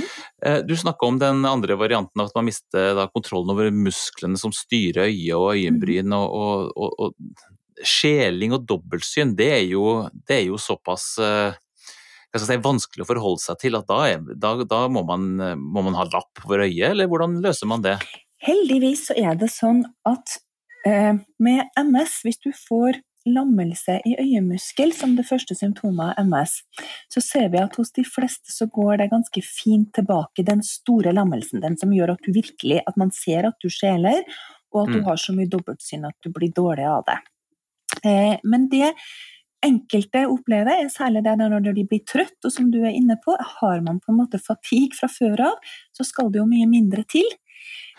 Eh, 0.46 0.60
du 0.66 0.74
snakka 0.78 1.06
om 1.06 1.20
den 1.22 1.44
andre 1.46 1.78
varianten 1.78 2.22
av 2.22 2.30
at 2.32 2.38
man 2.38 2.48
mister 2.48 2.94
da, 2.98 3.06
kontrollen 3.12 3.54
over 3.54 3.70
musklene 3.74 4.40
som 4.40 4.54
styrer 4.54 5.06
øyet 5.06 5.36
og 5.36 5.52
øyenbryn. 5.54 6.16
og, 6.16 6.34
og, 6.34 6.72
og, 6.74 6.98
og 7.06 7.54
Skjeling 7.86 8.54
og 8.56 8.62
dobbeltsyn, 8.64 9.34
det 9.36 9.50
er 9.52 9.64
jo, 9.68 10.06
det 10.24 10.38
er 10.38 10.46
jo 10.46 10.56
såpass 10.56 11.10
si, 12.36 12.58
vanskelig 12.62 13.04
å 13.04 13.08
forholde 13.08 13.42
seg 13.44 13.60
til 13.62 13.78
at 13.78 13.88
da, 13.88 14.00
er, 14.10 14.22
da, 14.34 14.54
da 14.68 14.84
må, 14.92 15.04
man, 15.08 15.34
må, 15.60 15.82
man, 15.82 15.96
ha 15.98 16.06
lapp 16.10 16.44
over 16.44 16.66
øyet, 16.66 16.90
eller 16.92 17.10
hvordan 17.10 17.38
løser 17.44 17.70
man 17.70 17.84
det? 17.84 17.98
Heldigvis 18.46 19.08
så 19.08 19.16
er 19.18 19.38
det 19.40 19.48
sånn 19.52 19.84
at 20.06 20.38
eh, 20.86 21.14
med 21.42 21.78
MS, 21.80 22.20
hvis 22.26 22.42
du 22.44 22.50
får 22.56 23.00
lammelse 23.26 24.00
i 24.06 24.14
øyemuskel 24.22 24.92
som 24.94 25.16
det 25.18 25.26
første 25.26 25.56
symptomet 25.58 26.14
av 26.14 26.26
MS, 26.28 26.60
så 27.12 27.22
ser 27.24 27.48
vi 27.54 27.60
at 27.62 27.74
hos 27.78 27.92
de 27.96 28.04
fleste 28.06 28.54
så 28.54 28.68
går 28.72 29.00
det 29.00 29.10
ganske 29.10 29.42
fint 29.42 29.90
tilbake, 29.96 30.44
den 30.46 30.62
store 30.66 31.14
lammelsen, 31.16 31.62
den 31.64 31.78
som 31.80 31.94
gjør 31.94 32.14
at 32.14 32.26
du 32.26 32.32
virkelig 32.36 32.82
at 32.86 32.98
man 33.00 33.10
ser 33.14 33.48
at 33.48 33.58
du 33.62 33.70
skjeler, 33.72 34.22
og 34.74 34.84
at 34.84 34.92
du 34.94 35.00
mm. 35.00 35.06
har 35.08 35.20
så 35.20 35.34
mye 35.34 35.50
dobbeltsyn 35.50 36.06
at 36.06 36.16
du 36.22 36.30
blir 36.34 36.52
dårlig 36.54 36.86
av 36.90 37.06
det. 37.08 37.18
Eh, 38.04 38.36
men 38.44 38.68
det 38.70 38.92
enkelte 39.64 40.26
opplever, 40.30 40.84
er 40.84 40.92
særlig 40.92 41.24
det 41.26 41.36
når 41.40 41.72
de 41.72 41.84
blir 41.88 42.04
trøtt, 42.08 42.38
og 42.44 42.52
som 42.52 42.68
du 42.72 42.80
er 42.82 42.94
inne 42.94 43.16
på, 43.22 43.34
har 43.60 43.82
man 43.84 44.00
på 44.02 44.12
en 44.12 44.20
måte 44.20 44.40
fatigue 44.42 44.96
fra 44.98 45.08
før 45.10 45.42
av, 45.50 45.74
så 45.96 46.06
skal 46.06 46.30
det 46.32 46.42
jo 46.42 46.48
mye 46.50 46.68
mindre 46.70 47.04
til 47.08 47.26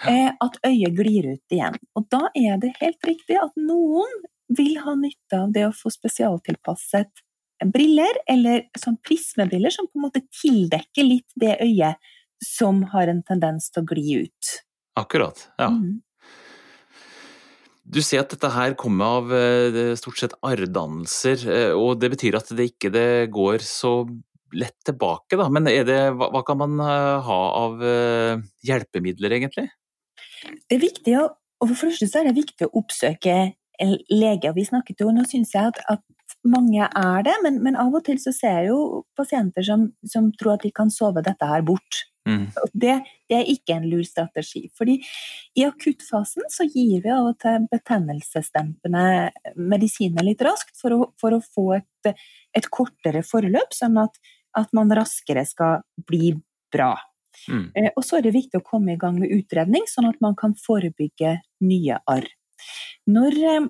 eh, 0.08 0.32
at 0.32 0.60
øyet 0.68 0.98
glir 0.98 1.32
ut 1.34 1.56
igjen. 1.56 1.78
Og 1.98 2.08
da 2.14 2.28
er 2.38 2.60
det 2.62 2.76
helt 2.82 3.10
riktig 3.10 3.40
at 3.42 3.56
noen 3.60 4.20
vil 4.58 4.78
ha 4.84 4.96
nytte 4.96 5.42
av 5.42 5.56
det 5.56 5.66
å 5.68 5.76
få 5.76 5.92
spesialtilpasset 5.92 7.24
briller, 7.74 8.22
eller 8.30 8.68
sånn 8.78 9.00
prismebriller 9.04 9.74
som 9.74 9.90
på 9.90 9.98
en 9.98 10.08
måte 10.08 10.24
tildekker 10.42 11.08
litt 11.08 11.32
det 11.40 11.58
øyet 11.64 11.98
som 12.44 12.84
har 12.94 13.10
en 13.10 13.24
tendens 13.26 13.72
til 13.74 13.82
å 13.82 13.90
gli 13.90 14.20
ut. 14.28 14.52
Akkurat, 14.98 15.48
ja. 15.58 15.72
Mm. 15.74 15.98
Du 17.88 18.02
ser 18.04 18.24
at 18.24 18.34
dette 18.34 18.50
her 18.52 18.76
kommer 18.80 19.20
av 19.22 19.34
eh, 19.36 19.94
stort 20.00 20.20
sett 20.20 20.36
arrdannelser, 20.46 21.44
eh, 21.48 21.74
og 21.76 22.02
det 22.02 22.12
betyr 22.18 22.36
at 22.40 22.52
det 22.58 22.72
ikke 22.74 22.92
det 22.92 23.30
går 23.32 23.64
så 23.64 24.02
lett 24.56 24.76
tilbake, 24.88 25.40
da. 25.40 25.48
Men 25.52 25.68
det, 25.68 25.96
hva, 26.18 26.28
hva, 26.34 26.42
kan 26.48 26.60
man 26.60 26.76
eh, 26.84 27.28
ha 27.28 27.40
av 27.64 27.80
hjelpemidler, 28.68 29.38
egentlig? 29.40 29.70
Det 30.68 30.78
er 30.78 30.84
viktig 30.84 31.16
å, 31.20 31.30
og 31.64 31.72
for 31.72 31.88
første 31.88 32.10
så 32.12 32.22
er 32.22 32.30
det 32.30 32.42
viktig 32.42 32.68
å 32.68 32.76
oppsøke 32.84 33.38
leger 34.10 34.56
vi 34.56 34.66
snakket 34.66 35.04
jo, 35.04 35.12
Nå 35.14 35.24
syns 35.30 35.54
jeg 35.54 35.70
at, 35.70 35.82
at, 35.90 36.04
mange 36.48 36.86
er 36.86 37.24
det, 37.26 37.34
men, 37.44 37.58
men, 37.64 37.76
av 37.80 37.94
og 37.96 38.04
til 38.08 38.20
så 38.22 38.32
ser 38.36 38.62
jeg 38.62 38.70
jo 38.70 39.04
pasienter 39.18 39.64
som, 39.66 39.88
som 40.08 40.30
tror 40.38 40.56
at 40.56 40.64
de 40.64 40.72
kan 40.76 40.92
sove 40.94 41.24
dette 41.26 41.48
her 41.50 41.64
bort. 41.66 42.04
Mm. 42.28 42.48
Det, 42.74 42.96
det, 43.30 43.38
er 43.38 43.50
ikke 43.52 43.78
en 43.78 43.88
lur 43.88 44.04
strategi. 44.04 44.66
fordi 44.76 44.98
i 45.56 45.64
akuttfasen 45.64 46.48
så 46.52 46.68
gir 46.68 47.04
vi 47.06 47.12
av 47.14 47.30
og 47.32 47.38
til 47.42 47.68
betennelsesdempende 47.72 49.04
medisiner 49.56 50.28
litt 50.28 50.44
raskt 50.44 50.76
for 50.80 50.96
å, 50.96 51.00
for 51.20 51.38
å 51.38 51.44
få 51.44 51.68
et, 51.80 52.12
et, 52.58 52.68
kortere 52.74 53.24
forløp, 53.24 53.76
sånn 53.76 54.00
at, 54.02 54.20
at, 54.60 54.74
man 54.76 54.92
raskere 54.92 55.46
skal 55.48 55.86
bli 56.08 56.34
bra. 56.74 56.96
Mm. 57.48 57.70
Eh, 57.78 57.92
og 57.96 58.04
så 58.04 58.18
er 58.18 58.28
det 58.28 58.36
viktig 58.36 58.60
å 58.60 58.66
komme 58.66 58.96
i 58.96 59.00
gang 59.00 59.20
med 59.22 59.32
utredning, 59.32 59.88
sånn 59.88 60.10
at 60.10 60.20
man 60.24 60.36
kan 60.36 60.58
forebygge 60.60 61.38
nye 61.64 62.02
arr. 62.10 62.28
Når 63.08 63.40
eh, 63.54 63.70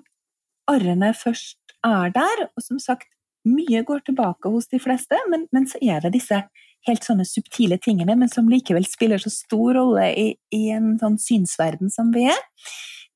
arrene 0.72 1.12
først 1.14 1.78
er 1.86 2.10
der, 2.16 2.48
og 2.50 2.64
som 2.64 2.80
sagt 2.82 3.12
mye 3.48 3.84
går 3.86 4.02
tilbake 4.08 4.50
hos 4.52 4.66
de 4.72 4.80
fleste, 4.82 5.16
men, 5.30 5.46
men 5.54 5.68
så 5.70 5.78
er 5.80 6.02
det 6.04 6.16
disse 6.16 6.42
helt 6.88 7.06
sånne 7.06 7.26
subtile 7.28 7.78
tingene, 7.82 8.16
men 8.18 8.30
som 8.32 8.48
likevel 8.50 8.86
spiller 8.88 9.22
så 9.22 9.32
stor 9.32 9.76
rolle 9.78 10.10
i, 10.16 10.28
i 10.54 10.68
en 10.74 10.96
sånn 11.00 11.18
synsverden 11.22 11.92
som 11.92 12.12
vi 12.14 12.26
er. 12.32 12.44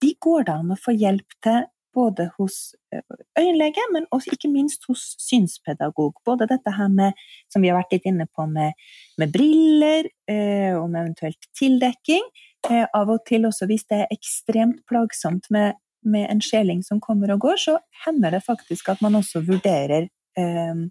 De 0.03 0.15
går 0.21 0.49
det 0.49 0.57
an 0.59 0.75
å 0.75 0.81
få 0.81 0.95
hjelp 0.97 1.39
til 1.45 1.65
både 1.93 2.31
hos 2.39 2.73
eh, 2.95 3.03
øyenlege, 3.39 3.85
men 3.93 4.07
også 4.15 4.33
ikke 4.37 4.51
minst 4.53 4.87
hos 4.89 5.13
synspedagog. 5.21 6.15
Både 6.25 6.49
dette 6.51 6.73
her 6.73 6.89
med, 6.93 7.19
som 7.53 7.63
vi 7.63 7.69
har 7.69 7.79
vært 7.81 7.93
litt 7.97 8.09
inne 8.09 8.27
på, 8.33 8.47
med, 8.49 8.79
med 9.21 9.35
briller, 9.35 10.09
eh, 10.31 10.73
og 10.79 10.89
med 10.89 11.03
eventuelt 11.03 11.51
tildekking. 11.59 12.25
Eh, 12.71 12.87
av 12.87 13.13
og 13.13 13.25
til 13.29 13.47
også 13.49 13.69
hvis 13.71 13.87
det 13.91 14.05
er 14.05 14.15
ekstremt 14.15 14.83
plagsomt 14.89 15.51
med, 15.55 15.79
med, 16.07 16.29
en 16.31 16.43
skjeling 16.45 16.83
som 16.87 17.03
kommer 17.03 17.35
og 17.35 17.45
går, 17.45 17.61
så 17.61 17.79
hender 18.07 18.37
det 18.37 18.45
faktisk 18.47 18.93
at 18.95 19.03
man 19.05 19.19
også 19.19 19.45
vurderer 19.47 20.09
eh, 20.39 20.85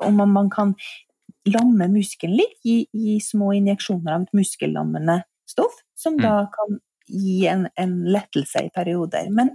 om 0.00 0.22
man 0.32 0.48
kan 0.52 0.74
lamme 1.48 1.88
muskelen 1.92 2.36
litt, 2.40 2.58
gi, 2.64 2.84
gi, 2.92 3.18
små 3.24 3.54
injeksjoner 3.56 4.16
av 4.16 4.26
et 4.26 4.38
muskellammende 4.40 5.20
stoff, 5.48 5.80
som 5.98 6.18
mm. 6.18 6.22
da 6.24 6.34
kan 6.52 6.80
gi 7.10 7.44
en, 7.50 7.66
en, 7.80 7.94
lettelse 8.12 8.66
i 8.66 8.72
perioder. 8.74 9.30
Men 9.34 9.54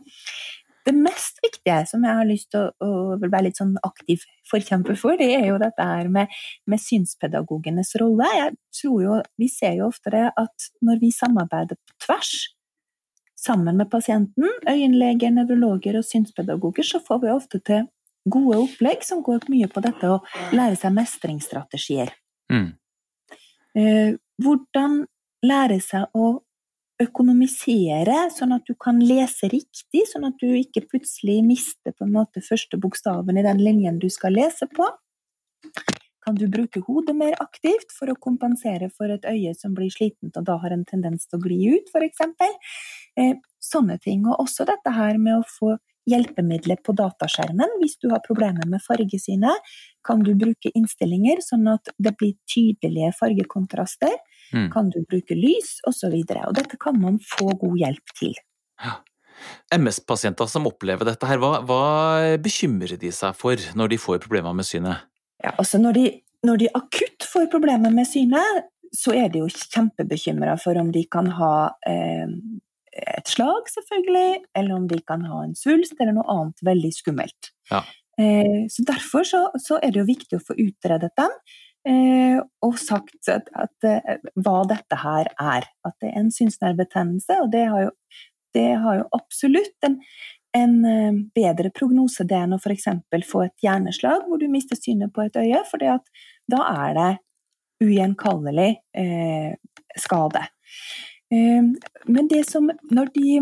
det 0.86 0.94
mest 0.98 1.40
viktige 1.44 1.80
som 1.90 2.04
jeg 2.06 2.20
har 2.20 2.28
lyst 2.30 2.52
til 2.54 2.68
å, 2.68 2.74
å 2.86 3.20
være 3.22 3.48
litt 3.48 3.62
sånn 3.62 3.76
aktiv 3.86 4.26
forkjemper 4.50 4.98
for, 5.00 5.18
det 5.18 5.32
er 5.38 5.48
jo 5.50 5.62
dette 5.62 5.86
her 5.86 6.10
med, 6.14 6.34
med 6.70 6.82
synspedagogenes 6.82 7.96
rolle. 8.02 8.28
Jeg 8.38 8.58
tror 8.82 9.00
jo, 9.06 9.22
Vi 9.42 9.50
ser 9.50 9.80
jo 9.80 9.90
oftere 9.90 10.28
at 10.36 10.70
når 10.86 11.02
vi 11.02 11.14
samarbeider 11.16 11.80
på 11.80 11.98
tvers, 12.06 12.36
sammen 13.46 13.78
med 13.78 13.92
pasienten, 13.92 14.48
øyenleger, 14.70 15.30
nevrologer 15.34 16.00
og 16.00 16.06
synspedagoger, 16.08 16.86
så 16.86 17.02
får 17.04 17.20
vi 17.22 17.34
ofte 17.34 17.60
til 17.62 17.86
gode 18.26 18.58
opplegg 18.64 19.04
som 19.06 19.22
går 19.26 19.46
mye 19.52 19.70
på 19.72 19.84
dette 19.86 20.10
å 20.10 20.22
lære 20.56 20.78
seg 20.80 20.96
mestringsstrategier. 20.96 22.14
Mm. 22.52 22.72
Eh, 23.76 24.16
hvordan 24.42 25.04
lære 25.46 25.80
seg 25.84 26.10
å 26.18 26.40
økonomisere, 27.02 28.30
sånn 28.32 28.56
at 28.56 28.68
du 28.70 28.76
kan 28.80 29.02
lese 29.04 29.50
riktig, 29.52 30.06
sånn 30.08 30.30
at 30.30 30.38
du 30.40 30.48
ikke 30.56 30.86
plutselig 30.88 31.42
mister 31.44 31.92
på 31.92 32.06
en 32.06 32.14
måte 32.16 32.44
første 32.44 32.80
bokstaven 32.80 33.38
i 33.38 33.44
den 33.44 33.60
linjen 33.64 34.00
du 34.00 34.08
skal 34.14 34.36
lese 34.38 34.68
på. 34.72 34.88
Kan 36.26 36.40
du 36.40 36.48
bruke 36.50 36.82
hodet 36.88 37.14
mer 37.18 37.36
aktivt 37.44 37.92
for 37.94 38.10
å 38.10 38.18
kompensere 38.18 38.88
for 38.96 39.12
et 39.14 39.28
øye 39.30 39.52
som 39.58 39.76
blir 39.78 39.92
slitent 39.94 40.40
og 40.40 40.48
da 40.48 40.56
har 40.64 40.74
en 40.74 40.86
tendens 40.88 41.28
til 41.28 41.38
å 41.38 41.44
gli 41.44 41.76
ut, 41.76 41.92
f.eks.? 41.92 42.24
Eh, 43.20 43.36
sånne 43.62 44.00
ting. 44.02 44.24
Og 44.26 44.48
også 44.48 44.66
dette 44.66 44.96
her 44.96 45.20
med 45.22 45.42
å 45.42 45.46
få 45.46 45.76
hjelpemidler 46.10 46.80
på 46.86 46.96
dataskjermen. 46.98 47.78
Hvis 47.82 47.98
du 48.02 48.10
har 48.12 48.24
problemer 48.26 48.68
med 48.70 48.84
fargesynet, 48.86 49.74
kan 50.06 50.22
du 50.26 50.34
bruke 50.38 50.72
innstillinger 50.78 51.42
sånn 51.46 51.68
at 51.72 51.92
det 51.98 52.16
blir 52.20 52.36
tydelige 52.52 53.12
fargekontraster. 53.20 54.14
Mm. 54.54 54.70
Kan 54.74 54.92
du 54.94 55.02
bruke 55.10 55.38
lys, 55.38 55.80
osv. 55.90 56.14
Og, 56.14 56.30
så 56.30 56.44
og 56.46 56.56
dette 56.60 56.80
kan 56.82 57.00
man 57.02 57.18
få 57.24 57.50
god 57.62 57.78
hjelp 57.82 58.16
til. 58.20 58.38
Ja. 58.84 59.00
MS-pasienter 59.76 60.48
som 60.50 60.68
opplever 60.70 61.08
dette, 61.08 61.28
her, 61.28 61.42
hva, 61.42 61.60
hva, 61.68 62.38
bekymrer 62.42 62.96
de 63.02 63.12
seg 63.14 63.36
for 63.38 63.60
når 63.78 63.92
de 63.94 64.00
får 64.00 64.22
problemer 64.24 64.56
med 64.56 64.68
synet? 64.68 65.04
Ja, 65.44 65.52
altså 65.58 65.82
når 65.82 65.98
de, 65.98 66.06
når 66.48 66.62
de 66.62 66.72
akutt 66.78 67.28
får 67.28 67.50
problemer 67.52 67.92
med 67.94 68.08
synet, 68.10 68.70
så 68.96 69.12
er 69.18 69.28
de 69.34 69.42
jo 69.42 69.50
kjempebekymra 69.52 70.56
for 70.62 70.78
om 70.80 70.92
de 70.94 71.04
kan 71.12 71.28
ha 71.36 71.56
eh, 71.90 72.32
et 72.96 73.28
slag, 73.28 73.68
selvfølgelig, 73.72 74.46
eller 74.56 74.76
om 74.76 74.88
de 74.88 75.00
kan 75.08 75.26
ha 75.28 75.44
en 75.44 75.56
svulst 75.58 76.00
eller 76.00 76.16
noe 76.16 76.28
annet 76.32 76.64
veldig 76.66 76.92
skummelt. 76.96 77.52
Ja. 77.72 77.84
Eh, 78.22 78.68
så 78.72 78.86
Derfor 78.88 79.28
så, 79.28 79.42
så, 79.60 79.80
er 79.84 79.92
det 79.92 80.04
jo 80.04 80.12
viktig 80.12 80.40
å 80.40 80.44
få 80.44 80.56
utredet 80.62 81.12
dem, 81.20 81.34
eh, 81.90 82.40
og 82.64 82.80
sagt 82.80 83.32
at, 83.32 83.52
at, 83.52 83.76
eh, 83.88 84.24
hva 84.40 84.62
dette 84.70 85.02
her 85.02 85.32
er. 85.34 85.68
At 85.88 85.98
det 86.00 86.14
er 86.14 86.24
en 86.24 86.32
synsnervebetennelse, 86.34 87.42
og 87.44 87.52
det 87.56 87.66
har 87.74 87.88
jo, 87.88 87.92
det 88.56 88.70
har 88.86 89.02
jo 89.02 89.10
absolutt 89.18 89.88
en, 89.88 90.00
en, 90.56 90.80
bedre 91.36 91.74
prognose 91.76 92.24
det 92.28 92.40
enn 92.40 92.56
å 92.56 92.62
f.eks. 92.62 92.88
få 93.28 93.44
et 93.50 93.66
hjerneslag 93.66 94.30
hvor 94.30 94.40
du 94.40 94.48
mister 94.52 94.80
synet 94.80 95.12
på 95.12 95.26
et 95.26 95.36
øye, 95.42 95.60
for 95.68 95.84
da 95.84 96.62
er 96.72 96.96
det 96.96 97.12
ugjenkallelig 97.84 98.72
eh, 98.96 99.52
skade. 100.00 100.46
Ehm, 101.34 101.76
men 102.06 102.28
det 102.30 102.44
som 102.50 102.70
når 102.92 103.14
de 103.16 103.38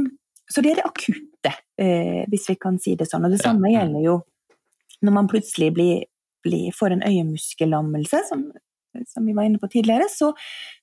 Så 0.54 0.62
det 0.62 0.74
er 0.74 0.75
det 0.75 0.86
akutte, 0.86 1.52
eh, 1.80 2.28
hvis 2.30 2.50
vi 2.50 2.56
kan 2.60 2.75
si 2.78 2.96
det 3.00 3.08
sånn. 3.08 3.24
Og 3.25 3.32
det 3.32 3.40
samme 3.42 3.72
gjelder 3.72 4.04
jo 4.04 4.18
når 5.02 5.13
man 5.16 5.30
plutselig 5.32 5.72
blir, 5.74 6.04
blir, 6.44 6.72
får 6.75 6.94
en 6.94 7.06
øyemuskellammelse, 7.08 8.20
som, 8.28 8.44
som, 9.08 9.25
vi 9.25 9.34
var 9.34 9.48
inne 9.48 9.58
på 9.58 9.72
tidligere, 9.72 10.10
så, 10.12 10.34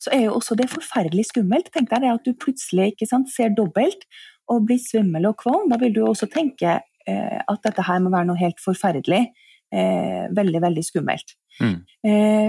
så, 0.01 0.11
er 0.17 0.25
jo 0.25 0.35
også 0.39 0.57
det 0.59 0.71
forferdelig 0.73 1.29
skummelt. 1.29 1.71
Tenk 1.73 1.93
deg 1.93 2.03
det 2.03 2.15
at 2.15 2.27
du 2.27 2.33
plutselig 2.35 2.97
sant, 3.05 3.31
ser 3.31 3.53
dobbelt 3.55 4.09
og 4.51 4.67
blir 4.67 4.81
svimmel 4.83 5.29
og 5.31 5.39
kvalm. 5.45 5.69
Da 5.71 5.79
vil 5.79 5.95
du 5.95 6.03
også 6.07 6.27
tenke 6.33 6.81
eh, 6.81 7.39
at 7.39 7.63
dette 7.69 7.85
her 7.87 8.03
må 8.03 8.11
være 8.17 8.33
noe 8.33 8.41
helt 8.41 8.61
forferdelig. 8.65 9.29
Eh, 9.71 10.27
veldig, 10.35 10.61
veldig 10.63 10.83
skummelt. 10.83 11.37
Mm. 11.61 11.77
Eh, 12.11 12.49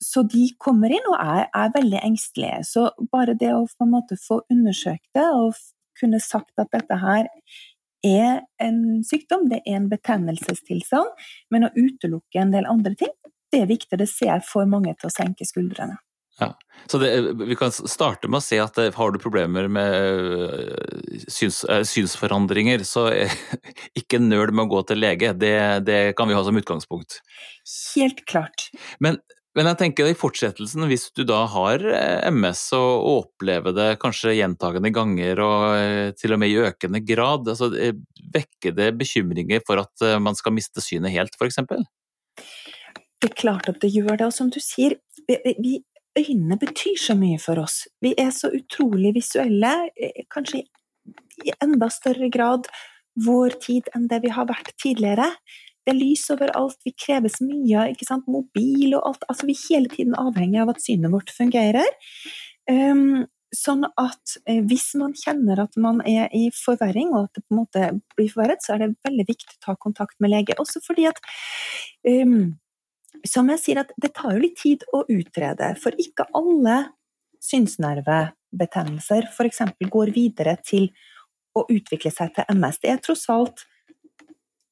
så 0.00 0.22
de 0.32 0.46
kommer 0.58 0.94
inn 0.96 1.10
og 1.10 1.18
er, 1.20 1.50
er, 1.52 1.74
veldig 1.74 2.00
engstelige. 2.06 2.62
Så 2.64 2.86
bare 3.12 3.36
det 3.36 3.50
å 3.52 3.66
på 3.68 3.84
en 3.84 3.92
måte 3.92 4.16
få 4.20 4.40
undersøkt 4.52 5.10
det 5.16 5.26
og 5.36 5.58
kunne 6.00 6.22
sagt 6.24 6.56
at 6.62 6.72
dette 6.72 6.98
her 7.02 7.28
er 8.04 8.40
en 8.64 8.80
sykdom, 9.04 9.48
det 9.52 9.60
er 9.64 9.78
en 9.78 9.90
betennelsestilstand, 9.92 11.12
men 11.52 11.68
å 11.68 11.72
utelukke 11.76 12.40
en 12.40 12.52
del 12.52 12.68
andre 12.68 12.96
ting, 13.00 13.12
det 13.52 13.62
er 13.62 13.70
viktig. 13.70 14.00
Det 14.00 14.08
ser 14.10 14.40
for 14.44 14.68
mange 14.68 14.96
til 14.98 15.08
å 15.08 15.14
senke 15.14 15.46
skuldrene. 15.48 16.00
Ja. 16.40 16.58
Så 16.86 16.98
det, 16.98 17.32
vi 17.32 17.56
kan 17.56 17.72
starte 17.72 18.28
med 18.28 18.40
å 18.40 18.44
se 18.44 18.58
at 18.60 18.78
har 18.96 19.12
du 19.12 19.20
problemer 19.22 19.68
med 19.72 19.94
øh, 19.94 21.20
syns, 21.30 21.62
øh, 21.70 21.84
synsforandringer, 21.86 22.82
så 22.84 23.06
ikke 24.00 24.20
nøl 24.20 24.52
med 24.52 24.66
å 24.66 24.72
gå 24.74 24.82
til 24.90 25.00
lege. 25.04 25.32
Det, 25.38 25.54
det, 25.86 26.00
kan 26.18 26.28
vi 26.28 26.36
ha 26.36 26.42
som 26.44 26.58
utgangspunkt. 26.58 27.20
Helt 27.94 28.24
klart. 28.28 28.66
Men, 28.98 29.20
men, 29.54 29.70
jeg 29.70 29.80
tenker 29.80 30.10
i 30.10 30.18
fortsettelsen, 30.18 30.84
hvis 30.90 31.06
du 31.16 31.22
da 31.28 31.44
har 31.54 31.86
MS 32.28 32.66
og, 32.76 33.08
opplever 33.14 33.76
det 33.76 33.88
kanskje 34.02 34.34
gjentagende 34.40 34.92
ganger 34.92 35.40
og 35.46 36.18
til 36.18 36.36
og 36.36 36.42
med 36.42 36.52
i 36.52 36.60
økende 36.66 37.00
grad, 37.06 37.48
altså, 37.54 37.70
vekker 38.34 38.76
det 38.76 38.90
bekymringer 38.98 39.64
for 39.64 39.80
at 39.86 40.06
man 40.20 40.36
skal 40.36 40.58
miste 40.58 40.84
synet 40.84 41.14
helt, 41.14 41.38
f.eks.? 41.38 41.62
Det 43.22 43.30
er 43.30 43.40
klart 43.40 43.70
at 43.70 43.80
det 43.80 43.94
gjør 43.94 44.18
det, 44.18 44.26
og 44.26 44.36
som 44.36 44.50
du 44.52 44.60
sier, 44.60 44.98
vi, 45.24 45.38
vi 45.62 45.78
øynene 46.18 46.58
betyr 46.60 46.98
så 47.00 47.16
mye 47.18 47.38
for 47.42 47.60
oss. 47.62 47.84
Vi 48.02 48.14
er 48.18 48.30
så 48.34 48.50
utrolig 48.54 49.14
visuelle, 49.16 49.90
eh, 49.96 50.24
kanskje 50.30 50.64
i 51.44 51.52
enda 51.62 51.90
større 51.90 52.30
grad 52.30 52.68
vår 53.26 53.58
tid 53.62 53.90
enn 53.94 54.08
det 54.08 54.22
vi 54.24 54.32
har 54.34 54.46
vært 54.46 54.72
tidligere. 54.80 55.28
Det 55.84 55.92
er 55.92 56.00
lys 56.00 56.24
overalt, 56.32 56.78
vi 56.84 56.94
kreves 56.96 57.40
mye, 57.44 57.92
mobil 58.26 58.94
og 58.94 59.02
alt. 59.10 59.24
Altså, 59.28 59.46
vi 59.46 59.52
er 59.52 59.68
hele 59.68 59.88
tiden 59.92 60.14
avhengig 60.14 60.62
av 60.62 60.72
at 60.72 60.80
synet 60.80 61.12
vårt 61.12 61.30
fungerer. 61.30 61.90
Um, 62.70 63.26
sånn 63.54 63.84
at 64.00 64.36
eh, 64.48 64.62
hvis 64.66 64.94
man 64.98 65.12
kjenner 65.14 65.60
at 65.62 65.76
man 65.76 66.00
er 66.08 66.32
i 66.34 66.48
forverring, 66.56 67.12
og 67.12 67.28
at 67.28 67.36
det 67.36 67.44
på 67.44 67.54
en 67.54 67.60
måte 67.60 67.90
blir 68.16 68.32
forverret, 68.32 68.64
så 68.64 68.74
er 68.74 68.82
det 68.82 68.94
veldig 69.06 69.26
viktig 69.28 69.58
å 69.58 69.64
ta 69.68 69.76
kontakt 69.76 70.16
med 70.24 70.32
lege. 70.32 70.56
Også 70.58 70.82
fordi 70.84 71.06
at 71.10 71.20
um, 72.24 72.56
som 73.26 73.48
jeg 73.52 73.62
sier, 73.62 73.82
at 73.84 73.92
det 74.00 74.12
tar 74.16 74.34
jo 74.34 74.42
litt 74.42 74.58
tid 74.60 74.84
å 74.94 75.04
utrede, 75.08 75.74
for 75.80 75.96
ikke 76.00 76.26
alle 76.36 76.80
synsnervebetennelser 77.44 79.28
f.eks. 79.30 79.62
går 79.92 80.12
videre 80.14 80.56
til 80.64 80.90
å 81.54 81.64
utvikle 81.70 82.10
seg 82.12 82.34
til 82.34 82.48
MS. 82.56 82.80
Det 82.82 82.90
er 82.90 83.02
tross 83.04 83.28
alt 83.32 83.66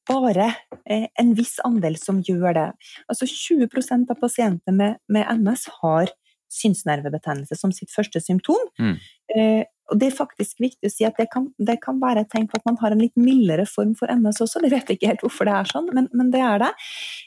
bare 0.09 0.49
eh, 0.91 1.07
en 1.21 1.35
viss 1.39 1.59
andel 1.67 1.97
som 2.01 2.21
gjør 2.27 2.57
det. 2.59 2.69
Altså 3.13 3.29
20% 3.29 4.11
av 4.11 4.19
pasienter 4.21 4.75
med, 4.75 4.99
med, 5.13 5.29
MS 5.39 5.69
har 5.83 6.11
synsnervebetennelse 6.53 7.57
som 7.57 7.73
sitt 7.73 7.93
første 7.95 8.21
symptom. 8.21 8.61
Mm. 8.81 8.97
Og 9.93 9.99
det 10.01 10.09
er 10.09 10.15
faktisk 10.17 10.63
viktig 10.63 10.89
å 10.89 10.93
si 10.93 11.05
at 11.05 11.19
det 11.21 11.29
kan, 11.33 11.51
det 11.61 11.77
kan 11.83 11.99
være 12.01 12.25
et 12.25 12.31
tegn 12.33 12.47
på 12.49 12.57
at 12.57 12.65
man 12.69 12.79
har 12.81 12.95
en 12.95 13.03
litt 13.03 13.19
mildere 13.21 13.67
form 13.69 13.93
for 13.99 14.09
MS 14.09 14.41
også. 14.47 14.63
Det 14.65 14.71
vet 14.73 14.89
jeg 14.89 14.99
ikke 14.99 15.11
helt 15.11 15.25
hvorfor 15.27 15.49
det 15.49 15.57
er 15.59 15.69
sånn, 15.69 15.91
men, 15.93 16.09
men 16.17 16.31
det 16.33 16.41
er 16.47 16.63
det. 16.63 16.71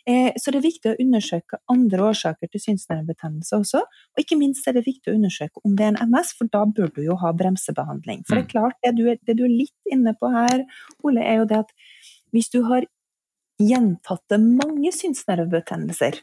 Eh, 0.10 0.32
så 0.42 0.52
det 0.52 0.60
er 0.60 0.66
viktig 0.66 0.92
å 0.92 0.98
undersøke 1.06 1.62
andre 1.72 2.08
årsaker 2.10 2.50
til 2.50 2.64
synsnervebetennelse 2.64 3.60
også. 3.62 3.84
Og 3.86 4.24
ikke 4.24 4.40
minst 4.40 4.66
er 4.66 4.80
det 4.80 4.86
viktig 4.88 5.14
å 5.14 5.18
undersøke 5.20 5.62
om 5.62 5.78
det 5.78 5.86
er 5.86 5.94
en 5.94 6.02
MS, 6.10 6.34
for 6.40 6.50
da 6.52 6.66
bør 6.66 6.90
du 6.98 7.04
jo 7.06 7.20
ha 7.22 7.34
bremsebehandling. 7.38 8.26
For 8.26 8.40
det 8.40 8.44
er 8.44 8.50
mm. 8.50 8.54
klart, 8.56 8.82
det 8.82 8.96
du, 8.98 9.06
det 9.14 9.38
du 9.38 9.46
er 9.46 9.54
litt 9.54 9.94
inne 9.94 10.16
på 10.18 10.34
her, 10.34 10.66
Ole, 11.06 11.22
er 11.22 11.44
jo 11.44 11.50
det 11.54 11.62
at 11.68 11.74
hvis 12.34 12.50
du 12.52 12.64
har 12.68 12.90
gjentatte 13.62 14.42
mange 14.42 14.92
synsnervebetennelser, 14.92 16.18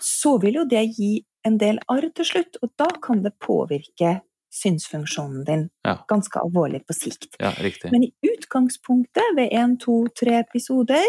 så 0.00 0.36
vil 0.42 0.60
jo 0.60 0.68
det 0.68 0.84
gi 0.96 1.16
en 1.48 1.58
del 1.60 1.80
arr 1.90 2.08
til 2.14 2.26
slutt, 2.26 2.58
og 2.62 2.72
da 2.80 2.88
kan 3.02 3.22
det 3.24 3.36
påvirke 3.42 4.18
synsfunksjonen 4.54 5.44
din 5.44 5.64
ja. 5.86 5.98
ganske 6.08 6.40
alvorlig 6.40 6.84
på 6.86 6.96
sikt. 6.96 7.36
Ja, 7.38 7.52
Men 7.90 8.06
i 8.08 8.12
utgangspunktet, 8.24 9.34
ved 9.36 9.52
én, 9.52 9.76
to, 9.80 10.06
tre 10.20 10.40
episoder, 10.40 11.04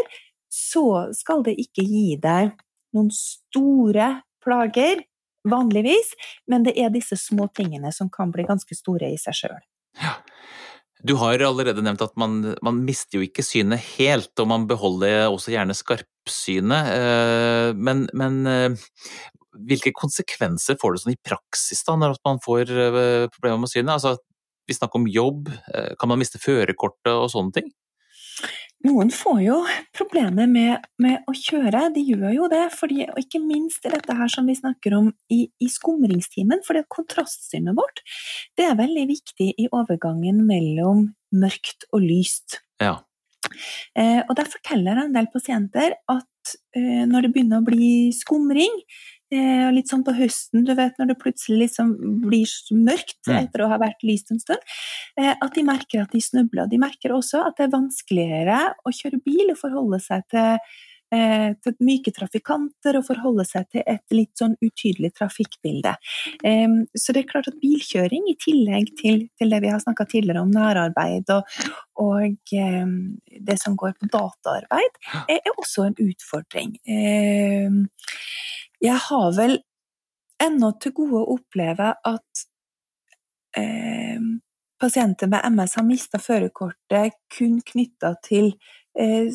så 0.50 1.13
skal 1.15 1.43
det 1.46 1.55
ikke 1.62 1.86
gi 1.86 2.17
deg 2.22 2.55
noen 2.96 3.12
store 3.13 4.12
plager, 4.43 5.05
vanligvis, 5.50 6.13
men 6.51 6.65
det 6.65 6.75
er 6.81 6.91
disse 6.91 7.15
små 7.17 7.48
tingene 7.55 7.93
som 7.96 8.10
kan 8.12 8.31
bli 8.34 8.43
ganske 8.48 8.75
store 8.75 9.13
i 9.13 9.19
seg 9.22 9.38
sjøl. 9.38 9.62
Ja. 10.01 10.17
Du 11.00 11.13
har 11.15 11.39
allerede 11.39 11.79
nevnt 11.84 12.01
at 12.03 12.17
man, 12.19 12.41
man, 12.65 12.81
mister 12.84 13.19
jo 13.19 13.24
ikke 13.24 13.43
synet 13.46 13.79
helt, 13.96 14.34
og 14.41 14.50
man 14.51 14.65
beholder 14.67 15.29
også 15.29 15.53
gjerne 15.53 15.75
skarpsynet. 15.77 16.89
Eh, 16.91 17.69
men, 17.79 18.03
men 18.19 18.41
eh, 18.51 18.89
hvilke 19.70 19.94
konsekvenser 19.96 20.77
får 20.79 20.96
det 20.96 21.03
sånn 21.03 21.15
i 21.15 21.22
praksis 21.25 21.84
da, 21.88 21.98
når 22.00 22.18
man 22.25 22.41
får 22.44 22.74
eh, 22.74 23.27
problemer 23.34 23.63
med 23.63 23.72
synet? 23.72 23.96
Altså, 23.98 24.18
vi 24.70 24.77
snakker 24.77 25.01
om 25.01 25.10
jobb, 25.10 25.50
eh, 25.74 25.94
kan 26.00 26.12
man 26.12 26.22
miste 26.22 26.41
førerkortet 26.41 27.13
og 27.15 27.29
sånne 27.34 27.56
ting? 27.60 27.72
Noen 28.88 29.10
får 29.12 29.39
jo 29.44 29.56
problemer 29.91 30.48
med, 30.48 30.86
med, 31.03 31.25
å 31.27 31.34
kjøre, 31.36 31.89
de 31.96 32.03
gjør 32.13 32.29
jo 32.32 32.48
det. 32.51 32.62
Fordi, 32.72 33.01
og 33.12 33.20
ikke 33.20 33.41
minst 33.44 33.84
dette 33.84 34.15
her 34.15 34.32
som 34.32 34.48
vi 34.48 34.56
snakker 34.56 34.96
om 34.96 35.10
i, 35.36 35.41
i 35.60 35.68
skumringstimen, 35.72 36.63
for 36.63 36.79
kontrastsynet 36.88 37.75
vårt 37.75 38.00
det 38.56 38.70
er 38.70 38.79
veldig 38.79 39.06
viktig 39.10 39.51
i 39.60 39.68
overgangen 39.75 40.46
mellom 40.48 41.10
mørkt 41.36 41.89
og 41.91 42.06
lyst. 42.08 42.62
Ja. 42.79 43.01
Eh, 44.00 44.24
og 44.24 44.36
Der 44.39 44.48
forteller 44.48 45.03
en 45.03 45.15
del 45.15 45.27
pasienter 45.34 45.98
at 46.12 46.56
eh, 46.77 47.03
når 47.10 47.27
det 47.27 47.34
begynner 47.36 47.60
å 47.60 47.68
bli 47.68 47.91
skumring, 48.15 48.79
og 49.29 49.75
litt 49.75 49.91
sånn 49.91 50.03
på 50.05 50.15
høsten, 50.17 50.65
du 50.65 50.74
vet 50.77 50.98
når 50.98 51.12
det 51.12 51.19
plutselig 51.21 51.67
liksom 51.67 51.93
blir 52.25 52.50
mørkt 52.74 53.29
mm. 53.29 53.36
etter 53.43 53.63
å 53.63 53.71
ha 53.71 53.79
vært 53.81 54.05
lyst 54.07 54.33
en 54.33 54.41
stund, 54.41 54.77
eh, 55.19 55.36
at 55.36 55.55
de 55.55 55.65
merker 55.65 56.03
at 56.03 56.13
de 56.15 56.21
snubler. 56.24 56.69
De 56.69 56.81
merker 56.81 57.13
også 57.13 57.43
at 57.45 57.59
det 57.59 57.67
er 57.67 57.75
vanskeligere 57.75 58.62
å 58.81 58.93
kjøre 58.95 59.21
bil 59.25 59.51
og 59.53 59.59
forholde 59.59 60.00
seg 60.01 60.25
til, 60.33 60.57
eh, 61.13 61.51
til 61.62 61.75
myke 61.86 62.13
trafikanter 62.15 62.98
og 62.98 63.05
forholde 63.05 63.45
seg 63.45 63.69
til 63.69 63.86
et 63.86 64.17
litt 64.17 64.33
sånn 64.41 64.57
utydelig 64.65 65.13
trafikkbilde. 65.19 65.93
Så 66.98 67.13
det 67.13 67.21
er 67.24 67.29
klart 67.29 67.51
at 67.51 67.62
bilkjøring, 67.62 68.25
i 68.33 68.38
tillegg 68.41 68.95
til, 68.98 69.27
til 69.38 69.53
det 69.53 69.62
vi 69.62 69.69
har 69.69 69.83
snakka 69.83 70.09
tidligere 70.09 70.41
om 70.41 70.53
nærarbeid 70.53 71.29
og, 71.38 71.62
og 72.01 72.50
det 72.50 73.62
som 73.62 73.77
går 73.77 73.93
på 74.00 74.09
dataarbeid, 74.09 75.01
er 75.38 75.53
også 75.59 75.89
en 75.91 76.00
utfordring. 76.09 76.79
Jeg 78.83 79.00
har 79.09 79.31
vel 79.36 79.57
ennå 80.43 80.71
til 80.79 80.95
gode 80.95 81.19
å 81.19 81.36
oppleve 81.36 81.91
at 82.07 82.43
eh, 83.59 84.21
pasienter 84.79 85.27
med 85.31 85.43
MS 85.51 85.75
har 85.79 85.88
mista 85.88 86.21
førerkortet 86.24 87.17
kun 87.36 87.59
knytta 87.65 88.13
til 88.25 88.53
eh, 88.95 89.27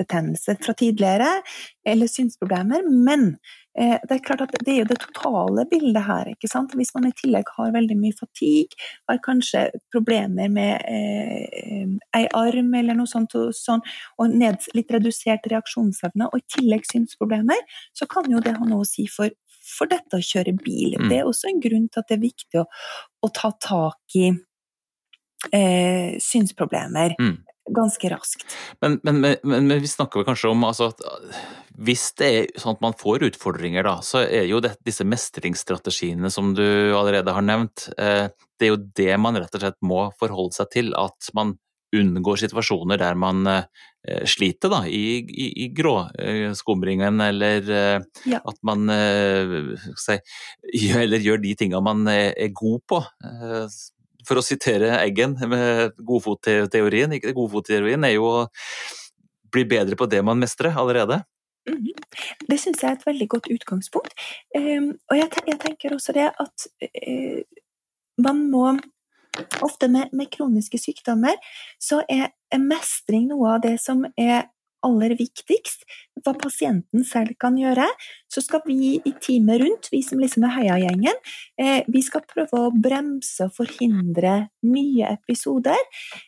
synsnervebetennelse 0.00 0.56
fra 0.64 0.74
tidligere, 0.74 1.42
eller 1.86 2.06
synsproblemer. 2.06 2.82
Men 2.88 3.36
Eh, 3.78 4.00
det 4.02 4.16
er 4.16 4.22
klart 4.26 4.40
at 4.42 4.50
det 4.66 4.72
er 4.72 4.78
jo 4.80 4.86
det 4.90 4.98
totale 4.98 5.62
bildet 5.70 6.02
her. 6.02 6.26
ikke 6.26 6.48
sant? 6.50 6.72
Hvis 6.74 6.90
man 6.94 7.06
i 7.06 7.12
tillegg 7.14 7.46
har 7.56 7.70
veldig 7.70 7.96
mye 7.96 8.16
fatigue, 8.18 8.74
har 9.08 9.20
kanskje 9.22 9.70
problemer 9.94 10.50
med 10.50 10.82
eh, 10.90 11.86
ei 12.18 12.26
arm 12.34 12.74
eller 12.74 12.98
noe 12.98 13.06
sånt, 13.06 13.34
og, 13.38 13.54
sånn, 13.54 13.80
og 14.18 14.34
ned, 14.34 14.58
litt 14.74 14.90
redusert 14.90 15.46
reaksjonsevne, 15.46 16.26
og 16.26 16.42
i 16.42 16.46
tillegg 16.50 16.82
synsproblemer, 16.90 17.62
så 17.94 18.10
kan 18.10 18.26
jo 18.26 18.42
det 18.42 18.56
ha 18.58 18.66
noe 18.66 18.82
å 18.82 18.90
si 18.90 19.06
for, 19.06 19.30
for 19.62 19.86
dette 19.86 20.18
å 20.18 20.28
kjøre 20.32 20.56
bil. 20.58 20.98
Mm. 20.98 21.06
Det 21.06 21.20
er 21.20 21.30
også 21.30 21.52
en 21.52 21.62
grunn 21.62 21.86
til 21.86 22.02
at 22.02 22.10
det 22.10 22.18
er 22.18 22.26
viktig 22.26 22.64
å, 22.64 22.66
å 23.22 23.30
ta 23.30 23.52
tak 23.54 24.18
i 24.18 24.32
eh, 25.54 26.18
synsproblemer. 26.18 27.14
Mm 27.22 27.38
ganske 27.76 28.10
raskt. 28.12 28.44
Men, 28.80 28.98
men, 29.02 29.20
men, 29.20 29.36
men, 29.42 29.80
vi 29.80 29.88
snakker 29.88 30.20
vel 30.20 30.28
kanskje 30.28 30.52
om 30.52 30.64
altså, 30.66 30.90
at 30.90 31.02
hvis 31.80 32.10
det 32.20 32.28
er 32.28 32.60
sånn 32.60 32.76
at 32.76 32.84
man 32.84 32.96
får 32.98 33.24
utfordringer, 33.30 33.86
da, 33.86 33.96
så 34.04 34.24
er 34.26 34.48
jo 34.50 34.60
det, 34.64 34.74
disse 34.86 35.06
mestringsstrategiene 35.06 36.30
som 36.32 36.52
du 36.56 36.64
allerede 36.96 37.34
har 37.34 37.44
nevnt, 37.46 37.88
eh, 37.96 38.26
det 38.60 38.68
er 38.68 38.74
jo 38.74 38.82
det 39.00 39.12
man 39.22 39.38
rett 39.40 39.54
og 39.56 39.64
slett 39.64 39.78
må 39.86 40.08
forholde 40.20 40.56
seg 40.58 40.72
til. 40.74 40.92
At 40.98 41.30
man 41.36 41.56
unngår 41.96 42.38
situasjoner 42.42 43.00
der 43.00 43.16
man 43.18 43.48
eh, 43.50 43.64
sliter 44.28 44.70
da, 44.70 44.82
i, 44.86 45.22
i, 45.24 45.46
i 45.64 45.70
gråskumringen, 45.74 47.22
eh, 47.24 47.32
eller 47.32 47.72
ja. 48.28 48.42
at 48.44 48.60
man 48.66 48.84
si, 49.98 50.20
eller 51.04 51.24
gjør 51.24 51.40
de 51.42 51.56
tingene 51.64 51.82
man 51.86 52.04
er, 52.12 52.34
er 52.36 52.52
god 52.54 52.84
på. 52.92 53.02
Eh, 54.20 54.26
for 54.28 54.40
å 54.40 54.44
sitere 54.44 54.98
Eggen 55.00 55.36
med 55.48 55.96
godfotteorien. 55.96 57.16
Godfotteorien 57.34 58.04
er 58.04 58.16
jo 58.16 58.28
å 58.28 58.46
bli 59.50 59.64
bedre 59.64 59.96
på 59.98 60.06
det 60.06 60.22
man 60.22 60.38
mestrer 60.38 60.76
allerede. 60.76 61.24
-hmm. 61.68 61.92
Det 62.48 62.58
syns 62.58 62.82
jeg 62.82 62.90
er 62.90 62.96
et 62.96 63.06
veldig 63.06 63.28
godt 63.28 63.50
utgangspunkt. 63.50 64.14
Um, 64.56 64.98
og 65.10 65.16
jeg, 65.16 65.58
tenker 65.60 65.94
også 65.94 66.12
det 66.12 66.30
at 66.38 66.66
uh, 66.82 67.42
man 68.18 68.50
må 68.50 68.78
Ofte 69.62 69.88
med, 69.88 70.10
med, 70.12 70.26
kroniske 70.26 70.78
sykdommer 70.78 71.36
så 71.78 72.00
er 72.10 72.32
mestring 72.58 73.28
noe 73.30 73.52
av 73.54 73.60
det 73.62 73.76
som 73.78 74.02
er 74.18 74.48
aller 74.86 75.14
viktigst, 75.18 75.84
hva 76.24 76.34
pasienten 76.38 77.04
selv 77.06 77.36
kan 77.40 77.56
gjøre, 77.58 77.86
så 78.30 78.42
skal 78.44 78.62
vi 78.66 78.96
i 78.96 79.12
teamet 79.22 79.60
rundt, 79.62 79.88
vi 79.92 80.02
som 80.04 80.20
liksom 80.20 80.44
er 80.46 80.54
heiagjengen, 80.56 81.20
eh, 81.60 81.86
vi 81.88 82.02
skal 82.04 82.24
prøve 82.28 82.60
å 82.66 82.72
bremse 82.74 83.48
og 83.48 83.54
forhindre 83.56 84.34
nye 84.66 85.14
episoder, 85.14 85.78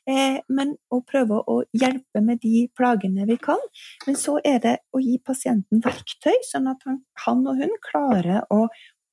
eh, 0.06 0.40
men 0.48 0.74
å 0.92 1.02
prøve 1.04 1.42
å 1.46 1.62
hjelpe 1.76 2.22
med 2.22 2.40
de 2.42 2.68
plagene 2.76 3.26
vi 3.28 3.36
kan. 3.36 3.60
Men 4.06 4.16
så 4.16 4.38
er 4.44 4.58
det 4.64 4.76
å 4.94 5.02
gi 5.02 5.18
pasienten 5.18 5.82
verktøy, 5.84 6.40
sånn 6.48 6.68
at 6.72 6.82
han, 6.86 7.02
han 7.26 7.46
og 7.46 7.62
hun 7.62 7.76
klarer 7.84 8.44
å, 8.50 8.66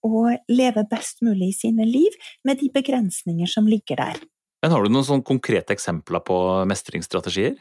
å 0.05 0.25
leve 0.49 0.85
best 0.89 1.23
mulig 1.25 1.53
i 1.53 1.59
sine 1.67 1.87
liv 1.87 2.15
med 2.45 2.59
de 2.59 2.69
begrensninger 2.73 3.47
som 3.47 3.67
ligger 3.67 3.99
der. 3.99 4.21
Men 4.61 4.71
Har 4.71 4.83
du 4.83 4.91
noen 4.91 5.07
sånn 5.07 5.23
konkrete 5.23 5.71
eksempler 5.75 6.23
på 6.25 6.37
mestringsstrategier? 6.67 7.55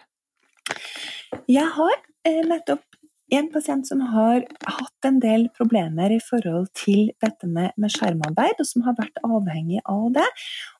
Jeg 1.48 1.66
har 1.74 1.96
eh, 2.28 2.44
nettopp 2.46 2.84
en 3.30 3.48
pasient 3.52 3.84
som 3.88 4.00
har 4.14 4.44
hatt 4.64 5.06
en 5.06 5.18
del 5.20 5.48
problemer 5.56 6.12
i 6.14 6.20
forhold 6.24 6.70
til 6.78 7.10
dette 7.20 7.48
med, 7.48 7.74
med, 7.76 7.92
skjermarbeid, 7.92 8.56
og 8.56 8.68
som 8.68 8.86
har 8.86 8.96
vært 8.96 9.20
avhengig 9.26 9.82
av 9.84 10.06
det. 10.16 10.26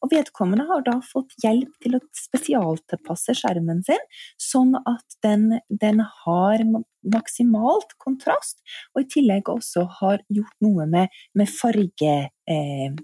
Og 0.01 0.13
vedkommende 0.15 0.65
har 0.71 0.85
da 0.87 0.97
fått 1.05 1.37
hjelp 1.45 1.75
til 1.85 1.99
å 1.99 2.03
spesialtilpasse 2.17 3.37
skjermen 3.37 3.85
sin, 3.87 4.09
sånn 4.41 4.75
at 4.81 5.19
den, 5.25 5.59
den 5.69 6.01
har 6.23 6.65
maksimalt 7.05 7.95
kontrast, 8.01 8.63
og 8.95 9.05
i 9.05 9.11
tillegg 9.13 9.53
også 9.53 9.85
har 10.01 10.25
gjort 10.33 10.57
noe 10.65 10.89
med, 10.89 11.21
med 11.37 11.53
farge... 11.53 12.19
Eh, 12.49 12.99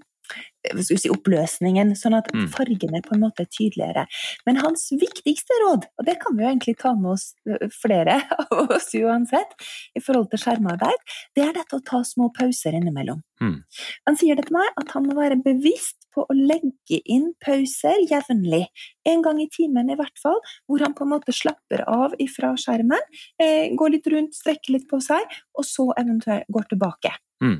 si, 0.85 1.11
oppløsningen, 1.11 1.93
sånn 1.99 2.17
at 2.17 2.31
mm. 2.33 2.47
fargene 2.53 3.01
på 3.05 3.15
en 3.15 3.23
måte 3.25 3.45
er 3.45 3.51
tydeligere. 3.51 4.05
Men 4.47 4.61
hans 4.63 4.87
viktigste 4.95 5.59
råd, 5.65 5.89
og 5.99 6.07
det 6.07 6.17
kan 6.23 6.37
vi 6.37 6.45
jo 6.45 6.51
egentlig 6.51 6.77
ta 6.81 6.95
med 6.97 7.15
oss 7.15 7.31
flere 7.75 8.19
av 8.45 8.71
oss 8.75 8.91
uansett, 8.97 9.55
i 9.95 10.03
forhold 10.03 10.31
til 10.31 10.41
skjermarbeid, 10.43 11.15
det 11.37 11.45
er 11.45 11.55
dette 11.57 11.79
å 11.79 11.85
ta 11.85 12.01
små 12.07 12.31
pauser 12.35 12.77
innimellom. 12.77 13.21
Mm. 13.43 13.57
Han 14.07 14.17
sier 14.19 14.37
det 14.37 14.47
til 14.47 14.55
meg 14.55 14.79
at 14.79 14.93
han 14.95 15.07
må 15.09 15.17
være 15.17 15.41
bevisst 15.43 16.05
på 16.15 16.23
å 16.23 16.37
legge 16.37 17.01
inn 17.11 17.31
pauser 17.43 17.99
jevnlig, 18.07 18.63
en 19.09 19.23
gang 19.25 19.41
i 19.43 19.49
timen 19.51 19.91
i 19.91 19.97
hvert 19.99 20.15
fall, 20.21 20.39
hvor 20.69 20.83
han 20.85 20.95
på 20.95 21.05
en 21.05 21.13
måte 21.17 21.35
slapper 21.35 21.83
av 21.91 22.15
ifra 22.23 22.53
skjermen, 22.59 23.03
eh, 23.41 23.75
går 23.75 23.97
litt 23.97 24.09
rundt, 24.13 24.37
strekker 24.37 24.77
litt 24.77 24.87
på 24.91 25.01
seg, 25.03 25.23
og 25.57 25.67
så 25.67 25.91
eventuelt 25.99 26.47
går 26.51 26.69
tilbake. 26.71 27.11
Mm. 27.43 27.59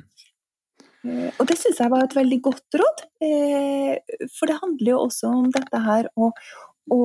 Eh, 1.06 1.32
og 1.38 1.50
det 1.50 1.58
syns 1.60 1.82
jeg 1.82 1.92
var 1.94 2.06
et 2.06 2.16
veldig 2.18 2.40
godt 2.46 2.78
råd, 2.82 3.04
eh, 3.26 4.22
for 4.38 4.50
det 4.50 4.62
handler 4.62 4.96
jo 4.96 5.02
også 5.06 5.34
om 5.42 5.52
dette 5.54 5.82
her 5.86 6.10
å, 6.18 6.32
å 6.94 7.00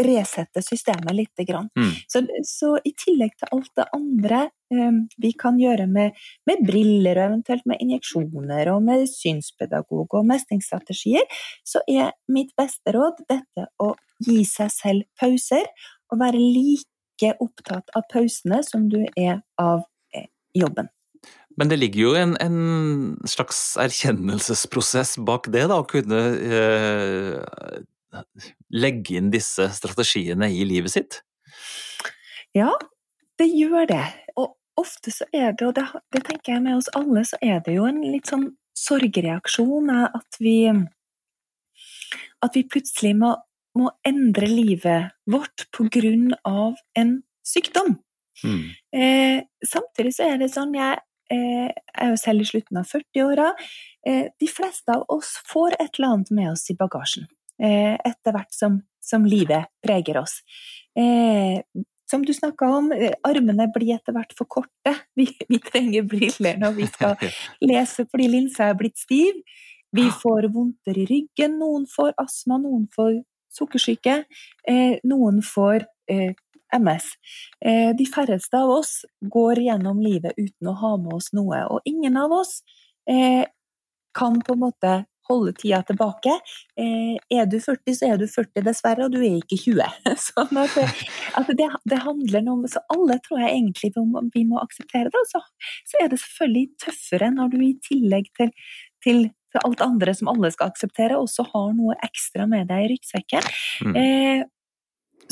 resette 0.00 0.62
systemet 0.64 1.16
litt. 1.16 1.40
Mm. 1.40 1.92
Så, 2.08 2.22
så, 2.46 2.74
i 2.84 2.92
tillegg 2.96 3.36
til 3.38 3.52
alt 3.56 3.70
det 3.78 3.86
andre 3.96 4.42
um, 4.72 5.02
vi 5.20 5.32
kan 5.38 5.58
gjøre 5.60 5.86
med, 5.90 6.16
med, 6.48 6.62
briller 6.68 7.20
og 7.20 7.26
eventuelt 7.30 7.66
med 7.68 7.80
injeksjoner 7.84 8.72
og 8.74 8.84
med 8.86 9.06
synspedagog 9.10 10.20
og 10.20 10.28
mestringsstrategier, 10.28 11.26
så 11.64 11.84
er 11.88 12.14
mitt 12.32 12.54
beste 12.58 12.96
råd 12.96 13.24
dette 13.28 13.68
å 13.80 13.92
gi 14.24 14.42
seg 14.48 14.72
selv 14.74 15.08
pauser 15.20 15.68
og 16.10 16.20
være 16.20 16.40
like 16.40 17.34
opptatt 17.40 17.92
av 17.96 18.08
pausene 18.12 18.62
som 18.66 18.88
du 18.92 19.02
er 19.16 19.40
av 19.60 19.84
eh, 20.16 20.28
jobben. 20.56 20.88
Men 21.60 21.68
det 21.68 21.76
ligger 21.76 22.00
jo 22.00 22.12
en, 22.16 22.30
en 22.40 22.60
slags 23.28 23.74
erkjennelsesprosess 23.82 25.18
bak 25.28 25.50
det, 25.52 25.66
da, 25.68 25.82
å 25.82 25.88
kunne 25.88 26.20
eh, 26.40 27.82
legge 28.72 29.18
inn 29.18 29.28
disse 29.34 29.66
strategiene 29.76 30.48
i 30.48 30.64
livet 30.64 30.94
sitt? 30.94 31.18
Ja, 32.56 32.72
det 33.36 33.50
gjør 33.52 33.84
det. 33.90 34.06
Og 34.40 34.54
ofte 34.80 35.12
så 35.12 35.28
er 35.36 35.52
det, 35.52 35.68
og 35.68 35.76
det, 35.76 35.84
det 36.16 36.22
tenker 36.30 36.54
jeg 36.54 36.64
med 36.64 36.78
oss 36.78 36.88
alle, 36.96 37.26
så 37.28 37.36
er 37.44 37.60
det 37.66 37.76
jo 37.76 37.84
en 37.90 38.00
litt 38.06 38.32
sånn 38.32 38.48
sorgreaksjon 38.80 39.92
at 39.92 40.40
vi 40.40 40.56
At 42.40 42.56
vi 42.56 42.62
plutselig 42.64 43.12
må, 43.20 43.34
må 43.76 43.90
endre 44.08 44.48
livet 44.48 45.12
vårt 45.28 45.66
på 45.76 45.84
grunn 45.92 46.32
av 46.48 46.80
en 46.96 47.18
sykdom. 47.44 47.98
Mm. 48.40 48.62
Eh, 48.96 49.38
samtidig 49.68 50.14
så 50.16 50.30
er 50.30 50.38
det 50.40 50.48
sånn 50.54 50.72
Jeg 50.72 50.96
eh, 51.32 51.70
er 51.70 52.12
jo 52.12 52.18
selv 52.20 52.44
i 52.44 52.48
slutten 52.48 52.80
av 52.80 52.88
40-åra. 52.90 53.52
Eh, 54.06 54.26
de 54.40 54.48
fleste 54.48 54.94
av 54.94 55.04
oss 55.12 55.36
får 55.50 55.76
et 55.78 55.98
eller 55.98 56.14
annet 56.14 56.34
med 56.34 56.50
oss 56.52 56.66
i 56.72 56.76
bagasjen. 56.78 57.28
Eh, 57.60 57.94
etter 57.94 58.34
hvert 58.34 58.52
som, 58.54 58.80
som, 59.04 59.26
livet 59.28 59.68
preger 59.84 60.20
oss. 60.22 60.40
Eh, 60.98 61.60
som 62.10 62.24
du 62.26 62.32
snakka 62.34 62.66
om, 62.74 62.90
armene 63.26 63.68
blir 63.74 63.94
etter 63.94 64.16
hvert 64.16 64.32
for 64.38 64.50
korte. 64.50 64.94
Vi, 65.18 65.28
vi, 65.48 65.58
trenger 65.62 66.06
briller 66.08 66.56
når 66.58 66.72
vi 66.78 66.86
skal 66.88 67.18
lese 67.70 68.06
fordi 68.08 68.30
linsa 68.32 68.70
er 68.70 68.78
blitt 68.78 68.98
stiv. 68.98 69.42
Vi 69.94 70.06
får 70.22 70.48
vondter 70.54 70.96
i 70.98 71.04
ryggen, 71.06 71.58
noen 71.60 71.84
får 71.90 72.14
astma, 72.22 72.60
noen 72.62 72.86
får 72.94 73.20
sukkersyke, 73.50 74.20
noen 75.10 75.40
får 75.42 75.82
MS. 76.76 77.06
de 77.98 78.06
færreste 78.14 78.56
av 78.56 78.70
oss 78.78 78.92
går 79.20 79.60
gjennom 79.66 80.00
livet 80.00 80.38
uten 80.38 80.70
å 80.70 80.76
ha 80.80 80.92
med 81.00 81.16
oss 81.18 81.32
noe, 81.36 81.64
og 81.68 81.80
ingen 81.88 82.16
av 82.20 82.32
oss 82.32 82.60
kan 84.14 84.40
på 84.42 84.54
en 84.54 84.62
måte 84.64 84.92
holde 85.30 85.54
tida 85.58 85.80
tilbake. 85.86 86.32
Eh, 86.80 87.16
er 87.38 87.48
du 87.50 87.58
40, 87.60 87.96
så 87.96 88.10
er 88.10 88.20
du 88.20 88.26
40, 88.30 88.64
dessverre, 88.66 89.06
og 89.06 89.14
du 89.14 89.20
er 89.22 89.38
ikke 89.38 89.58
20. 89.60 89.98
Sånn 90.28 90.60
at, 90.60 90.78
at 91.38 91.50
det, 91.58 91.68
det, 91.90 92.00
handler 92.04 92.52
om 92.52 92.64
Så 92.70 92.82
alle 92.92 93.18
tror 93.24 93.44
jeg 93.44 93.56
egentlig 93.56 93.92
vi 93.96 94.06
må, 94.12 94.24
vi 94.34 94.46
må 94.48 94.60
akseptere 94.62 95.12
det. 95.12 95.26
Så, 95.32 95.42
så, 95.88 96.00
er 96.02 96.12
det 96.12 96.22
selvfølgelig 96.22 96.70
tøffere 96.86 97.34
når 97.34 97.52
du 97.54 97.60
i 97.64 97.74
tillegg 97.86 98.30
til, 98.38 98.54
til, 99.04 99.28
til, 99.52 99.64
alt 99.64 99.84
andre 99.86 100.16
som 100.16 100.32
alle 100.32 100.52
skal 100.54 100.72
akseptere, 100.72 101.18
også 101.18 101.46
har 101.52 101.74
noe 101.78 101.98
ekstra 102.06 102.48
med 102.50 102.70
deg 102.70 102.86
i 102.86 102.94
ryggsekken. 102.94 103.52
Mm. 103.86 104.00
Eh, 104.00 104.48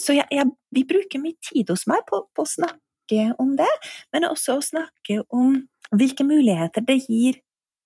så 0.00 0.16
jeg, 0.16 0.28
jeg, 0.34 0.50
vi 0.74 0.84
bruker 0.88 1.22
mye 1.22 1.37
tid 1.50 1.70
hos 1.72 1.87
meg 1.90 2.04
på, 2.08 2.22
på 2.34 2.44
å 2.44 2.50
snakke 2.50 3.32
om 3.40 3.56
det, 3.58 3.70
men 4.14 4.28
også 4.28 4.58
å 4.58 4.64
snakke 4.64 5.22
om 5.34 5.56
hvilke 5.96 6.26
muligheter 6.28 6.84
det 6.84 7.00
gir 7.06 7.40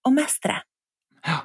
å 0.06 0.12
mestre. 0.14 0.60
Ja. 1.22 1.44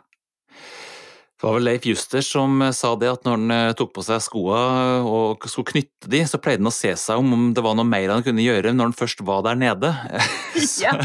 Det 1.38 1.46
var 1.46 1.54
vel 1.54 1.68
Leif 1.68 1.84
Juster 1.86 2.24
som 2.26 2.62
eh, 2.66 2.74
sa 2.74 2.96
det, 2.98 3.12
at 3.14 3.28
når 3.28 3.36
han 3.36 3.54
eh, 3.54 3.74
tok 3.78 3.92
på 3.94 4.02
seg 4.02 4.24
skoene 4.26 5.04
og 5.06 5.46
skulle 5.46 5.70
knytte 5.70 6.10
de, 6.10 6.24
så 6.26 6.40
pleide 6.42 6.64
han 6.64 6.72
å 6.72 6.74
se 6.74 6.96
seg 6.98 7.22
om 7.22 7.36
om 7.36 7.44
det 7.54 7.62
var 7.62 7.78
noe 7.78 7.86
mer 7.86 8.10
han 8.10 8.26
kunne 8.26 8.42
gjøre 8.42 8.72
når 8.74 8.90
han 8.90 8.96
først 8.98 9.22
var 9.28 9.44
der 9.46 9.60
nede. 9.60 9.94
Ja. 10.82 10.96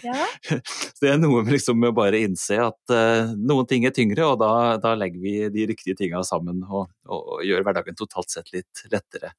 ja. 0.00 0.24
Så 0.56 1.04
det 1.04 1.10
er 1.12 1.18
noe 1.20 1.42
med 1.42 1.52
liksom 1.52 1.84
å 1.84 1.92
bare 1.92 2.22
innse 2.24 2.56
at 2.64 2.94
noen 3.36 3.68
ting 3.68 3.84
er 3.84 3.92
tyngre, 3.92 4.24
og 4.24 4.38
da, 4.40 4.78
da 4.80 4.94
legger 4.96 5.20
vi 5.20 5.34
de 5.52 5.66
riktige 5.68 5.98
tinga 5.98 6.22
sammen 6.24 6.62
og, 6.64 6.88
og, 7.08 7.20
og, 7.20 7.44
gjør 7.46 7.64
hverdagen 7.66 7.98
totalt 7.98 8.30
sett 8.32 8.52
litt 8.54 8.84
lettere. 8.92 9.32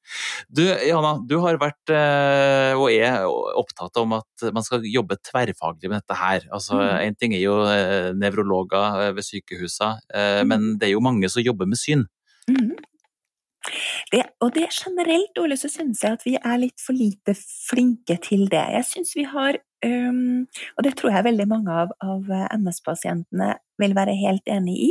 Du 0.48 0.62
Jana, 0.64 1.14
du 1.24 1.38
har 1.44 1.58
vært 1.60 1.92
uh, 1.92 2.74
og 2.76 2.88
er 2.92 3.24
opptatt 3.24 4.02
om 4.02 4.16
at 4.18 4.48
man 4.54 4.66
skal 4.66 4.84
jobbe 4.88 5.18
tverrfaglig 5.24 5.90
med 5.90 6.02
dette 6.02 6.18
her. 6.18 6.48
Altså, 6.52 6.78
mm. 6.80 6.92
En 7.08 7.18
ting 7.18 7.36
er 7.36 7.44
jo 7.44 7.58
uh, 7.64 8.12
nevrologer 8.18 9.12
ved 9.14 9.24
sykehusene 9.24 9.94
Eh, 10.14 10.42
mm. 10.42 10.48
men 10.48 10.66
det 10.78 10.88
er 10.88 10.94
jo 10.94 11.04
mange 11.04 11.28
som 11.30 11.44
jobber 11.44 11.68
med 11.68 11.80
syn. 11.80 12.06
Mm. 12.50 12.74
Det, 14.12 14.22
og 14.44 14.52
det 14.54 14.68
generelt, 14.74 15.38
Ole, 15.40 15.56
så 15.56 15.70
syns 15.72 16.02
jeg 16.04 16.18
at 16.18 16.26
vi 16.26 16.34
er 16.36 16.60
litt 16.60 16.80
for 16.82 16.96
lite 16.96 17.34
flinke 17.38 18.18
til 18.22 18.46
det. 18.52 18.64
Jeg 18.76 18.88
syns 18.90 19.14
vi 19.16 19.24
har 19.28 19.58
um, 19.84 20.44
Og 20.76 20.84
det 20.84 20.94
tror 20.98 21.14
jeg 21.14 21.26
veldig 21.28 21.46
mange 21.48 21.78
av, 21.84 21.94
av 22.04 22.28
MS-pasientene 22.58 23.54
vil 23.80 23.94
være 23.96 24.14
helt 24.18 24.48
enig 24.50 24.76
i. 24.88 24.90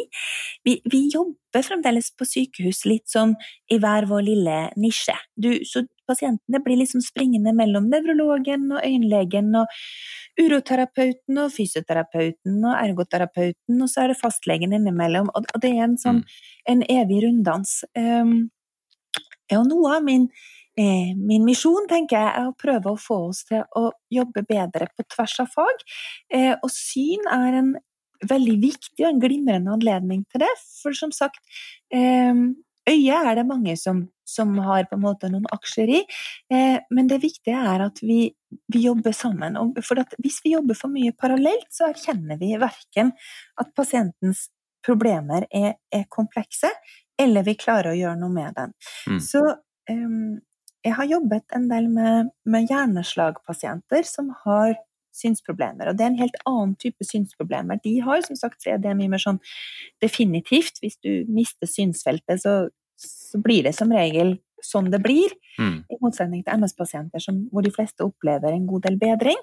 Vi, 0.68 0.78
vi, 0.92 1.06
jobber 1.14 1.64
fremdeles 1.64 2.10
på 2.18 2.28
sykehus 2.28 2.84
litt 2.90 3.08
sånn 3.12 3.36
i 3.72 3.80
hver 3.80 4.10
vår 4.10 4.26
lille 4.28 4.58
nisje. 4.80 5.16
Du, 5.40 5.52
så 5.70 5.86
pasientene 6.10 6.60
blir 6.66 6.82
liksom 6.82 7.04
springende 7.06 7.54
mellom 7.56 7.88
nevrologen 7.92 8.68
og 8.74 8.82
øyenlegen 8.84 9.54
og 9.62 9.72
uroterapeuten 10.42 11.40
og 11.44 11.54
fysioterapeuten 11.54 12.58
og 12.66 12.74
ergoterapeuten, 12.74 13.78
og 13.80 13.90
så 13.92 14.04
er 14.04 14.12
det 14.12 14.20
fastlegen 14.20 14.74
innimellom. 14.76 15.30
Og 15.32 15.62
det 15.62 15.72
er 15.72 15.86
en 15.86 16.00
sånn 16.02 16.24
mm. 16.24 16.36
en 16.74 16.84
evig 16.98 17.24
runddans. 17.28 17.80
Um, 17.96 18.50
og 19.60 19.70
noe 19.70 19.98
av 19.98 20.04
min, 20.06 20.28
eh, 20.78 21.14
min 21.18 21.46
misjon 21.46 21.88
tenker 21.90 22.20
jeg, 22.20 22.34
er 22.34 22.50
å 22.50 22.58
prøve 22.58 22.94
å 22.94 23.00
få 23.00 23.20
oss 23.30 23.44
til 23.50 23.64
å 23.80 23.90
jobbe 24.14 24.46
bedre 24.50 24.90
på 24.94 25.06
tvers 25.16 25.40
av 25.44 25.52
fag. 25.54 25.88
Eh, 26.34 26.54
og 26.56 26.70
syn 26.74 27.28
er 27.32 27.60
en 27.62 27.74
veldig 28.24 28.58
viktig 28.62 29.04
og 29.04 29.10
en 29.10 29.24
glimrende 29.24 29.74
anledning 29.74 30.24
til 30.32 30.44
det. 30.46 30.54
For 30.82 30.96
som 30.98 31.12
sagt, 31.12 31.42
eh, 31.92 32.34
øyet 32.90 33.30
er 33.30 33.36
det 33.36 33.48
mange 33.48 33.76
som, 33.80 34.08
som, 34.26 34.56
har 34.58 34.88
på 34.90 34.98
en 34.98 35.04
måte 35.04 35.30
noen 35.32 35.48
aksjer 35.52 35.92
i, 36.00 36.02
eh, 36.52 36.80
men 36.92 37.08
det 37.08 37.22
viktige 37.24 37.60
er 37.60 37.86
at 37.88 38.02
vi, 38.02 38.34
vi 38.72 38.86
jobber 38.88 39.12
sammen. 39.12 39.58
for 39.84 40.04
hvis 40.20 40.42
vi 40.44 40.56
jobber 40.56 40.76
for 40.76 40.90
mye 40.90 41.12
parallelt, 41.12 41.70
så 41.72 41.90
erkjenner 41.92 42.40
vi 42.40 42.56
verken 42.58 43.14
at 43.60 43.74
pasientens 43.76 44.50
problemer 44.84 45.48
er, 45.52 45.78
er 45.94 46.04
komplekse, 46.12 46.70
eller 47.22 47.46
vi 47.46 47.58
klarer 47.60 47.94
å 47.94 47.98
gjøre 47.98 48.20
noe 48.22 48.34
med 48.34 48.56
den. 48.58 48.74
Mm. 49.10 49.20
Så 49.24 49.44
um, 49.90 50.40
jeg 50.84 50.96
har 50.98 51.10
jobbet 51.10 51.56
en 51.56 51.70
del 51.70 51.88
med, 51.92 52.34
med 52.50 52.72
hjerneslagpasienter 52.72 54.08
som 54.08 54.34
har 54.44 54.76
synsproblemer. 55.14 55.90
Og 55.90 55.98
det 55.98 56.06
er 56.06 56.12
en 56.12 56.22
helt 56.22 56.40
annen 56.50 56.74
type 56.82 57.06
synsproblemer. 57.06 57.80
De 57.84 58.00
har 58.04 58.24
som 58.26 58.38
sagt 58.40 58.64
så 58.64 58.74
er 58.74 58.82
det 58.82 58.96
mye 58.98 59.12
mer 59.14 59.22
sånn 59.22 59.40
definitivt. 60.04 60.82
Hvis 60.82 60.98
du 61.06 61.30
mister 61.32 61.70
synsfeltet, 61.70 62.42
så, 62.42 62.56
så 63.00 63.42
blir 63.44 63.68
det 63.68 63.76
som 63.78 63.94
regel 63.94 64.38
sånn 64.64 64.90
det 64.92 65.02
blir. 65.04 65.34
Mm. 65.60 65.84
I 65.92 66.00
motsetning 66.02 66.44
til 66.44 66.64
MS-pasienter 66.64 67.24
hvor 67.52 67.66
de 67.66 67.74
fleste 67.76 68.06
opplever 68.06 68.56
en 68.56 68.68
god 68.70 68.88
del 68.88 68.98
bedring. 69.02 69.40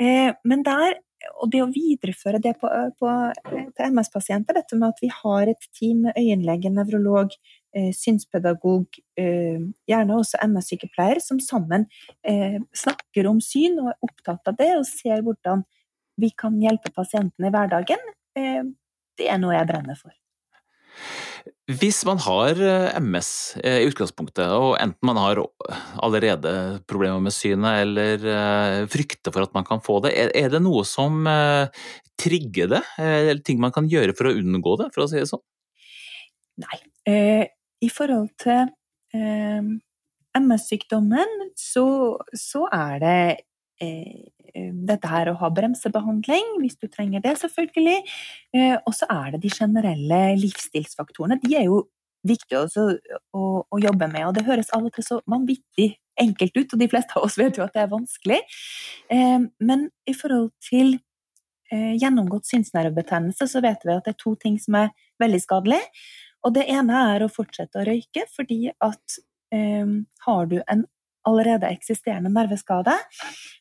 Eh, 0.00 0.32
men 0.46 0.64
der 0.66 0.98
og 1.40 1.50
det 1.52 1.60
å 1.64 1.70
videreføre 1.72 2.40
det 2.42 2.54
på, 2.60 2.70
på, 3.00 3.10
til 3.48 3.90
MS-pasienter, 3.90 4.58
dette 4.58 4.78
med 4.78 4.94
at 4.94 5.02
vi 5.02 5.10
har 5.12 5.50
et 5.50 5.68
team 5.76 6.04
med 6.06 6.18
øyenlege, 6.20 6.72
nevrolog, 6.72 7.34
synspedagog, 7.74 8.98
gjerne 9.18 10.18
også 10.18 10.38
MS-sykepleier, 10.46 11.18
som 11.24 11.40
sammen 11.42 11.88
snakker 12.76 13.26
om 13.26 13.40
syn 13.42 13.80
og 13.82 13.90
er 13.90 14.06
opptatt 14.06 14.52
av 14.52 14.58
det, 14.60 14.70
og 14.78 14.86
ser 14.86 15.24
hvordan 15.26 15.64
vi 16.22 16.30
kan 16.38 16.60
hjelpe 16.62 16.94
pasientene 16.94 17.50
i 17.50 17.54
hverdagen, 17.54 18.10
det 18.34 19.26
er 19.30 19.40
noe 19.42 19.56
jeg 19.56 19.70
brenner 19.70 19.98
for. 19.98 20.14
Hvis 21.64 22.02
man 22.04 22.18
har 22.20 22.58
eh, 22.60 22.96
MS 23.00 23.30
eh, 23.62 23.78
i 23.80 23.88
utgangspunktet, 23.88 24.44
og 24.52 24.74
enten 24.80 25.08
man 25.08 25.16
har 25.20 25.40
allerede 26.04 26.52
problemer 26.88 27.22
med 27.24 27.32
synet 27.32 27.80
eller 27.86 28.26
eh, 28.34 28.80
frykter 28.92 29.32
for 29.32 29.46
at 29.46 29.54
man 29.56 29.64
kan 29.68 29.80
få 29.84 30.02
det, 30.04 30.12
er 30.36 30.52
det 30.52 30.60
noe 30.64 30.84
som 30.88 31.24
trigger 32.20 32.68
det? 32.76 32.82
Eller 33.00 33.40
ting 33.44 33.62
man 33.62 33.72
kan 33.74 33.88
gjøre 33.90 34.12
for 34.16 34.28
å 34.28 34.36
unngå 34.36 34.76
det, 34.82 34.90
for 34.94 35.04
å 35.04 35.08
si 35.10 35.18
det 35.20 35.30
sånn? 35.30 35.44
Nei. 36.64 36.78
I 37.84 37.88
forhold 37.92 38.30
til 38.40 38.70
MS-sykdommen 40.38 41.50
så, 41.58 41.86
så, 42.38 42.68
er 42.72 43.02
det 43.02 43.18
Eh, 43.28 43.53
dette 44.54 45.10
her 45.10 45.30
å 45.30 45.38
ha 45.40 45.50
bremsebehandling, 45.50 46.58
hvis 46.62 46.78
du 46.78 46.86
trenger 46.88 47.22
det, 47.24 47.34
selvfølgelig. 47.40 47.98
Eh, 48.54 48.76
og 48.76 48.94
så 48.94 49.08
er 49.10 49.34
det 49.34 49.42
de 49.44 49.52
generelle 49.52 50.20
livsstilsfaktorene. 50.38 51.40
De 51.42 51.56
er 51.58 51.66
jo 51.68 51.82
viktige 52.24 52.62
å, 52.62 52.86
å, 53.36 53.42
å, 53.66 53.80
jobbe 53.82 54.08
med, 54.12 54.22
og 54.28 54.36
det 54.36 54.46
høres 54.46 54.70
av 54.74 54.86
og 54.86 54.94
til 54.94 55.04
så 55.06 55.18
vanvittig 55.30 55.90
enkelt 56.20 56.54
ut, 56.56 56.76
og 56.76 56.80
de 56.80 56.88
fleste 56.88 57.18
av 57.18 57.26
oss 57.26 57.36
vet 57.40 57.58
jo 57.58 57.64
at 57.66 57.74
det 57.74 57.82
er 57.82 57.90
vanskelig. 57.90 58.38
Eh, 59.12 59.40
men 59.42 59.88
i 60.06 60.16
forhold 60.16 60.54
til 60.64 60.96
gjennomgått 61.74 62.44
synsnervebetennelse, 62.46 63.48
så 63.50 63.58
vet 63.64 63.82
vi 63.82 63.90
at 63.90 64.04
det 64.06 64.12
er 64.12 64.18
to 64.20 64.34
ting 64.38 64.60
som 64.62 64.76
er 64.78 64.92
veldig 65.18 65.40
skadelig. 65.42 65.80
Og 66.46 66.52
det 66.54 66.68
ene 66.70 67.00
er 67.16 67.24
å 67.24 67.30
fortsette 67.32 67.80
å 67.80 67.86
røyke, 67.88 68.22
fordi 68.30 68.68
at 68.70 69.16
har 69.50 70.46
du 70.52 70.54
en 70.70 70.84
allerede 71.28 71.70
eksisterende 71.72 72.32
nerveskade, 72.32 72.94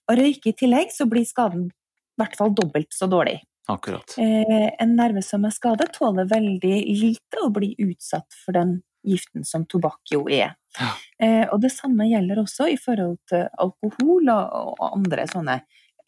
og 0.09 0.19
røyke 0.19 0.51
i 0.51 0.57
tillegg, 0.57 0.93
så 0.93 1.07
blir 1.09 1.25
skaden 1.27 1.69
i 1.69 2.21
hvert 2.21 2.37
fall 2.37 2.53
dobbelt 2.53 2.93
så 2.93 3.07
dårlig. 3.09 3.39
Akkurat. 3.71 4.15
Eh, 4.19 4.69
en 4.79 4.95
nerve 4.97 5.23
som 5.23 5.45
er 5.47 5.53
skadet, 5.55 5.93
tåler 5.95 6.27
veldig 6.29 6.75
lite 6.99 7.41
å 7.41 7.51
bli 7.53 7.71
utsatt 7.79 8.35
for 8.43 8.55
den 8.57 8.81
giften 9.07 9.45
som 9.47 9.63
tobakk 9.69 10.11
jo 10.11 10.25
er. 10.27 10.55
Ja. 10.79 10.89
Eh, 11.21 11.45
og 11.47 11.61
det 11.63 11.71
samme 11.73 12.07
gjelder 12.09 12.41
også 12.43 12.67
i 12.71 12.77
forhold 12.79 13.19
til 13.29 13.45
alkohol 13.61 14.31
og, 14.33 14.57
og 14.79 14.89
andre 14.89 15.27
sånne 15.31 15.61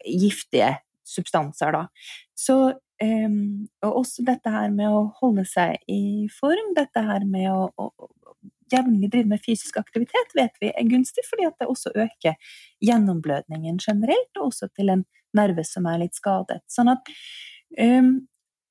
giftige 0.05 0.73
substanser, 1.05 1.75
da. 1.75 1.85
Så 2.35 2.57
eh, 3.01 3.39
og 3.85 4.01
også 4.03 4.25
dette 4.27 4.51
her 4.51 4.73
med 4.75 4.91
å 4.91 5.05
holde 5.21 5.45
seg 5.47 5.79
i 5.91 6.27
form, 6.33 6.73
dette 6.77 7.05
her 7.07 7.23
med 7.29 7.51
å, 7.53 7.69
å, 7.71 8.11
jevnlig 8.75 9.09
driver 9.13 9.33
med 9.33 9.43
fysisk 9.45 9.79
aktivitet, 9.81 10.35
vet 10.37 10.55
vi 10.61 10.71
er 10.71 10.87
gunstig, 10.89 11.25
fordi 11.29 11.49
det 11.49 11.67
også 11.71 11.93
øker 11.95 12.37
gjennomblødningen 12.83 13.81
generelt, 13.81 14.31
og 14.37 14.51
også 14.51 14.69
til 14.75 14.93
en 14.93 15.03
nerve 15.35 15.65
som 15.67 15.87
er 15.89 16.03
litt 16.05 16.15
skadet. 16.17 16.61
Sånn 16.71 16.91
at 16.93 17.11
um, 17.79 18.15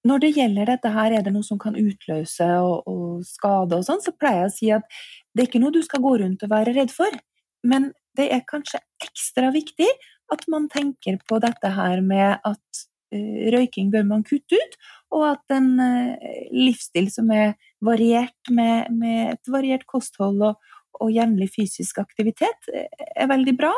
når 0.04 0.20
det 0.20 0.32
gjelder 0.36 0.68
dette 0.68 0.92
her, 0.92 1.16
er 1.16 1.24
det 1.24 1.32
noe 1.32 1.46
som 1.46 1.60
kan 1.60 1.76
utløse 1.80 2.48
og, 2.60 2.88
og 2.90 3.22
skade 3.28 3.78
og 3.78 3.86
sånn, 3.86 4.02
så 4.04 4.12
pleier 4.16 4.44
jeg 4.44 4.50
å 4.50 4.56
si 4.56 4.72
at 4.76 4.98
det 5.32 5.44
er 5.44 5.48
ikke 5.48 5.62
noe 5.62 5.74
du 5.74 5.80
skal 5.84 6.02
gå 6.04 6.16
rundt 6.20 6.44
og 6.44 6.52
være 6.52 6.74
redd 6.76 6.92
for, 6.92 7.20
men 7.64 7.92
det 8.18 8.28
er 8.30 8.44
kanskje 8.48 8.82
ekstra 9.02 9.50
viktig 9.54 9.88
at 10.32 10.44
man 10.52 10.68
tenker 10.72 11.18
på 11.28 11.40
dette 11.42 11.72
her 11.76 12.02
med 12.04 12.36
at 12.44 12.84
uh, 13.16 13.46
røyking 13.56 13.90
bør 13.94 14.04
man 14.12 14.26
kutte 14.28 14.60
ut, 14.60 14.78
og 15.14 15.26
at 15.30 15.56
en 15.56 15.72
uh, 15.78 16.30
livsstil 16.54 17.10
som 17.12 17.30
er 17.34 17.54
variert, 17.84 18.36
med, 18.50 18.90
med 18.94 19.34
et 19.34 19.52
variert 19.52 19.86
kosthold 19.90 20.42
og, 20.42 20.72
og 21.00 21.12
jevnlig 21.12 21.50
fysisk 21.54 22.00
aktivitet, 22.02 22.70
er 22.70 23.30
veldig 23.30 23.56
bra. 23.58 23.72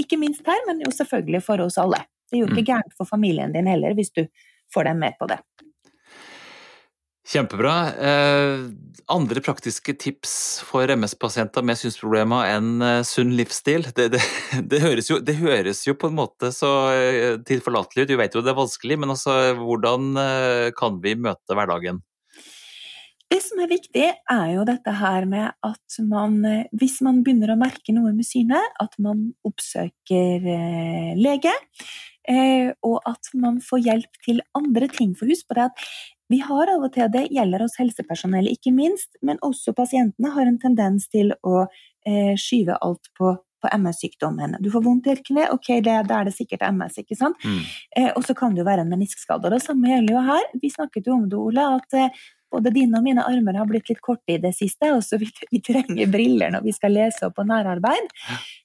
Ikke 0.00 0.18
minst 0.18 0.46
her, 0.48 0.60
men 0.68 0.82
jo 0.84 0.92
selvfølgelig 0.94 1.42
for 1.46 1.62
oss 1.64 1.78
alle. 1.80 2.02
Det 2.28 2.38
er 2.38 2.42
jo 2.42 2.48
ikke 2.50 2.64
mm. 2.64 2.70
gærent 2.72 2.96
for 2.98 3.08
familien 3.08 3.52
din 3.54 3.68
heller, 3.70 3.94
hvis 3.94 4.10
du 4.16 4.24
får 4.74 4.88
dem 4.88 5.02
med 5.04 5.16
på 5.20 5.28
det. 5.30 5.38
Kjempebra. 7.24 7.74
Eh, 7.96 8.66
andre 9.08 9.40
praktiske 9.40 9.94
tips 9.96 10.60
for 10.68 10.90
MS-pasienter 10.92 11.64
med 11.64 11.78
synsproblemer 11.80 12.50
enn 12.52 12.84
eh, 12.84 13.00
sunn 13.08 13.32
livsstil? 13.38 13.86
Det, 13.96 14.10
det, 14.12 14.20
det, 14.70 14.80
høres 14.84 15.08
jo, 15.08 15.18
det, 15.24 15.38
høres 15.40 15.86
jo, 15.88 15.96
på 15.96 16.10
en 16.12 16.18
måte 16.18 16.52
så 16.52 16.72
eh, 16.92 17.38
tilforlatelig 17.48 18.04
ut, 18.04 18.12
du 18.12 18.18
vet 18.20 18.36
jo 18.36 18.44
det 18.44 18.52
er 18.52 18.60
vanskelig, 18.60 19.00
men 19.00 19.16
altså, 19.16 19.38
hvordan 19.56 20.12
kan 20.76 21.00
vi 21.00 21.16
møte 21.16 21.56
hverdagen? 21.56 22.04
Det 23.32 23.40
som 23.40 23.60
er 23.64 23.72
viktig, 23.72 24.08
er 24.30 24.48
jo 24.52 24.66
dette 24.68 24.92
her 25.00 25.24
med 25.26 25.48
at 25.64 26.00
man, 26.04 26.36
hvis 26.76 27.00
man 27.02 27.22
begynner 27.24 27.54
å 27.54 27.58
merke 27.58 27.94
noe 27.96 28.12
med 28.12 28.28
synet, 28.28 28.76
at 28.84 28.92
man 29.02 29.30
oppsøker 29.48 30.44
lege. 31.18 31.54
Og 32.84 33.00
at 33.08 33.32
man 33.40 33.58
får 33.64 33.82
hjelp 33.88 34.20
til 34.28 34.44
andre 34.56 34.88
ting. 34.92 35.16
For 35.18 35.28
husk 35.28 35.48
på 35.48 35.56
det 35.58 35.66
at 35.72 35.82
vi 36.32 36.40
har 36.40 36.70
av 36.72 36.84
og 36.86 36.92
til, 36.94 37.08
det 37.12 37.26
gjelder 37.34 37.64
oss 37.66 37.76
helsepersonell 37.80 38.48
ikke 38.52 38.72
minst, 38.74 39.10
men 39.22 39.40
også 39.44 39.74
pasientene 39.76 40.32
har 40.34 40.48
en 40.48 40.60
tendens 40.60 41.08
til 41.12 41.34
å 41.44 41.64
eh, 41.64 42.32
skyve 42.40 42.78
alt 42.84 43.10
på, 43.18 43.34
på 43.36 43.72
MS-sykdommen. 43.76 44.56
Du 44.64 44.70
får 44.72 44.84
vondt 44.86 45.08
i 45.08 45.14
et 45.14 45.24
kne, 45.26 45.48
ok, 45.52 45.74
da 45.84 46.00
er 46.02 46.28
det 46.28 46.36
sikkert 46.36 46.64
MS, 46.70 47.02
ikke 47.04 47.18
sant. 47.18 47.44
Mm. 47.44 47.60
Eh, 47.98 48.10
og 48.14 48.24
så 48.24 48.36
kan 48.38 48.54
det 48.54 48.64
jo 48.64 48.68
være 48.70 48.86
en 48.86 48.94
meniskskade. 48.94 49.52
Det 49.52 49.60
samme 49.66 49.92
gjelder 49.92 50.16
jo 50.16 50.24
her. 50.30 50.48
Vi 50.62 50.72
snakket 50.72 51.10
jo 51.10 51.18
om 51.18 51.28
det, 51.28 51.40
Ole, 51.40 51.68
at 51.80 51.98
eh, 52.00 52.24
både 52.54 52.72
dine 52.74 53.00
og 53.00 53.04
mine 53.06 53.24
armer 53.26 53.58
har 53.58 53.68
blitt 53.68 53.90
litt 53.90 54.02
korte 54.04 54.36
i 54.36 54.40
det 54.42 54.54
siste, 54.56 54.92
og 54.94 55.02
så 55.04 55.18
vi, 55.20 55.28
vi 55.50 55.60
trenger 55.64 56.10
briller 56.12 56.54
når 56.54 56.64
vi 56.66 56.74
skal 56.76 56.94
lese 56.94 57.26
opp 57.28 57.36
på 57.38 57.46
nærarbeid. 57.48 58.08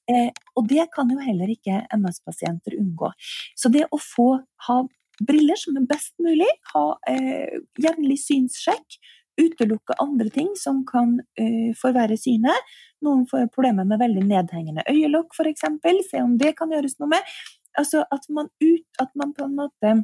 Eh, 0.09 0.29
og 0.55 0.69
det 0.69 0.87
kan 0.93 1.09
jo 1.11 1.19
heller 1.23 1.51
ikke 1.51 1.81
MS-pasienter 1.97 2.77
unngå. 2.79 3.11
Så 3.57 3.71
det 3.73 3.87
å 3.91 3.99
få 4.01 4.31
ha 4.67 4.79
briller 5.25 5.59
som 5.59 5.77
er 5.79 5.87
best 5.89 6.13
mulig, 6.23 6.49
ha 6.73 6.85
eh, 7.09 7.59
jevnlig 7.81 8.19
synssjekk, 8.23 8.99
utelukke 9.39 9.95
andre 10.03 10.29
ting 10.33 10.49
som 10.59 10.81
kan 10.87 11.17
eh, 11.39 11.71
forverre 11.79 12.17
synet. 12.19 12.73
Noen 13.05 13.25
får 13.29 13.47
problemer 13.55 13.87
med 13.87 14.01
veldig 14.01 14.25
nedhengende 14.27 14.83
øyelokk, 14.89 15.35
f.eks. 15.35 15.67
Se 16.09 16.23
om 16.23 16.35
det 16.39 16.55
kan 16.59 16.71
gjøres 16.73 16.97
noe 16.99 17.13
med. 17.15 17.37
Altså 17.79 18.03
at 18.11 18.25
man, 18.33 18.49
ut, 18.63 18.87
at 18.99 19.13
man 19.19 19.33
på 19.37 19.47
en 19.47 19.55
måte 19.59 19.95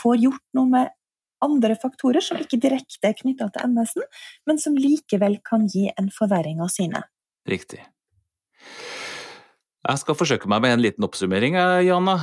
får 0.00 0.18
gjort 0.24 0.44
noe 0.56 0.70
med 0.72 0.92
andre 1.42 1.76
faktorer 1.78 2.22
som 2.22 2.38
ikke 2.40 2.60
direkte 2.62 3.10
er 3.10 3.18
knytta 3.18 3.48
til 3.52 3.72
MS-en, 3.74 4.06
men 4.46 4.60
som 4.62 4.78
likevel 4.78 5.40
kan 5.46 5.66
gi 5.70 5.88
en 5.90 6.10
forverring 6.14 6.62
av 6.62 6.70
synet. 6.72 7.10
Riktig. 7.50 7.82
Jeg 9.82 9.98
skal 9.98 10.14
forsøke 10.14 10.50
meg 10.50 10.62
med 10.62 10.76
en 10.76 10.84
liten 10.84 11.06
oppsummering, 11.06 11.58
Jana. 11.82 12.14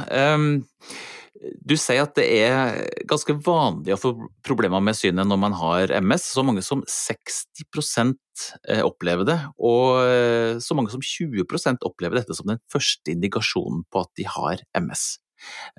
Du 1.38 1.76
sier 1.80 2.04
at 2.04 2.16
det 2.18 2.26
er 2.42 2.82
ganske 3.10 3.36
vanlig 3.46 3.94
å 3.96 4.00
få 4.00 4.12
problemer 4.46 4.82
med 4.84 4.98
synet 4.98 5.28
når 5.30 5.40
man 5.42 5.56
har 5.60 5.94
MS. 6.02 6.26
Så 6.34 6.44
mange 6.46 6.64
som 6.66 6.84
60 6.90 7.66
eh, 8.68 8.84
opplever 8.84 9.28
det, 9.28 9.38
og 9.58 10.02
eh, 10.04 10.60
så 10.64 10.78
mange 10.78 10.94
som 10.94 11.04
20% 11.04 11.88
opplever 11.88 12.20
dette 12.20 12.38
som 12.38 12.50
den 12.50 12.62
første 12.72 13.14
indikasjonen 13.14 13.86
på 13.92 14.06
at 14.06 14.14
de 14.20 14.28
har 14.30 14.64
MS. 14.80 15.10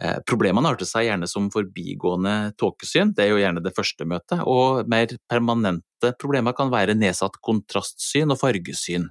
Eh, 0.01 0.19
problemene 0.29 0.73
arter 0.73 0.89
seg 0.89 1.07
gjerne 1.09 1.29
som 1.31 1.51
forbigående 1.53 2.55
tåkesyn, 2.61 3.15
det 3.17 3.27
er 3.27 3.35
jo 3.35 3.41
gjerne 3.43 3.63
det 3.65 3.75
første 3.77 4.07
møtet, 4.09 4.45
og 4.49 4.89
mer 4.91 5.13
permanente 5.31 6.15
problemer 6.21 6.57
kan 6.57 6.73
være 6.73 6.97
nedsatt 6.99 7.41
kontrastsyn 7.45 8.33
og 8.33 8.41
fargesyn. 8.41 9.11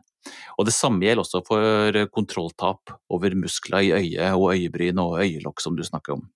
Og 0.57 0.65
Det 0.67 0.75
samme 0.75 1.05
gjelder 1.05 1.23
også 1.23 1.43
for 1.47 2.01
kontrolltap 2.15 2.97
over 3.09 3.37
muskler 3.39 3.87
i 3.87 3.93
øyet 3.95 4.35
og 4.35 4.51
øyebryn 4.55 4.99
og 4.99 5.21
øyelokk, 5.23 5.63
som 5.63 5.77
du 5.77 5.83
snakker 5.87 6.17
om. 6.17 6.27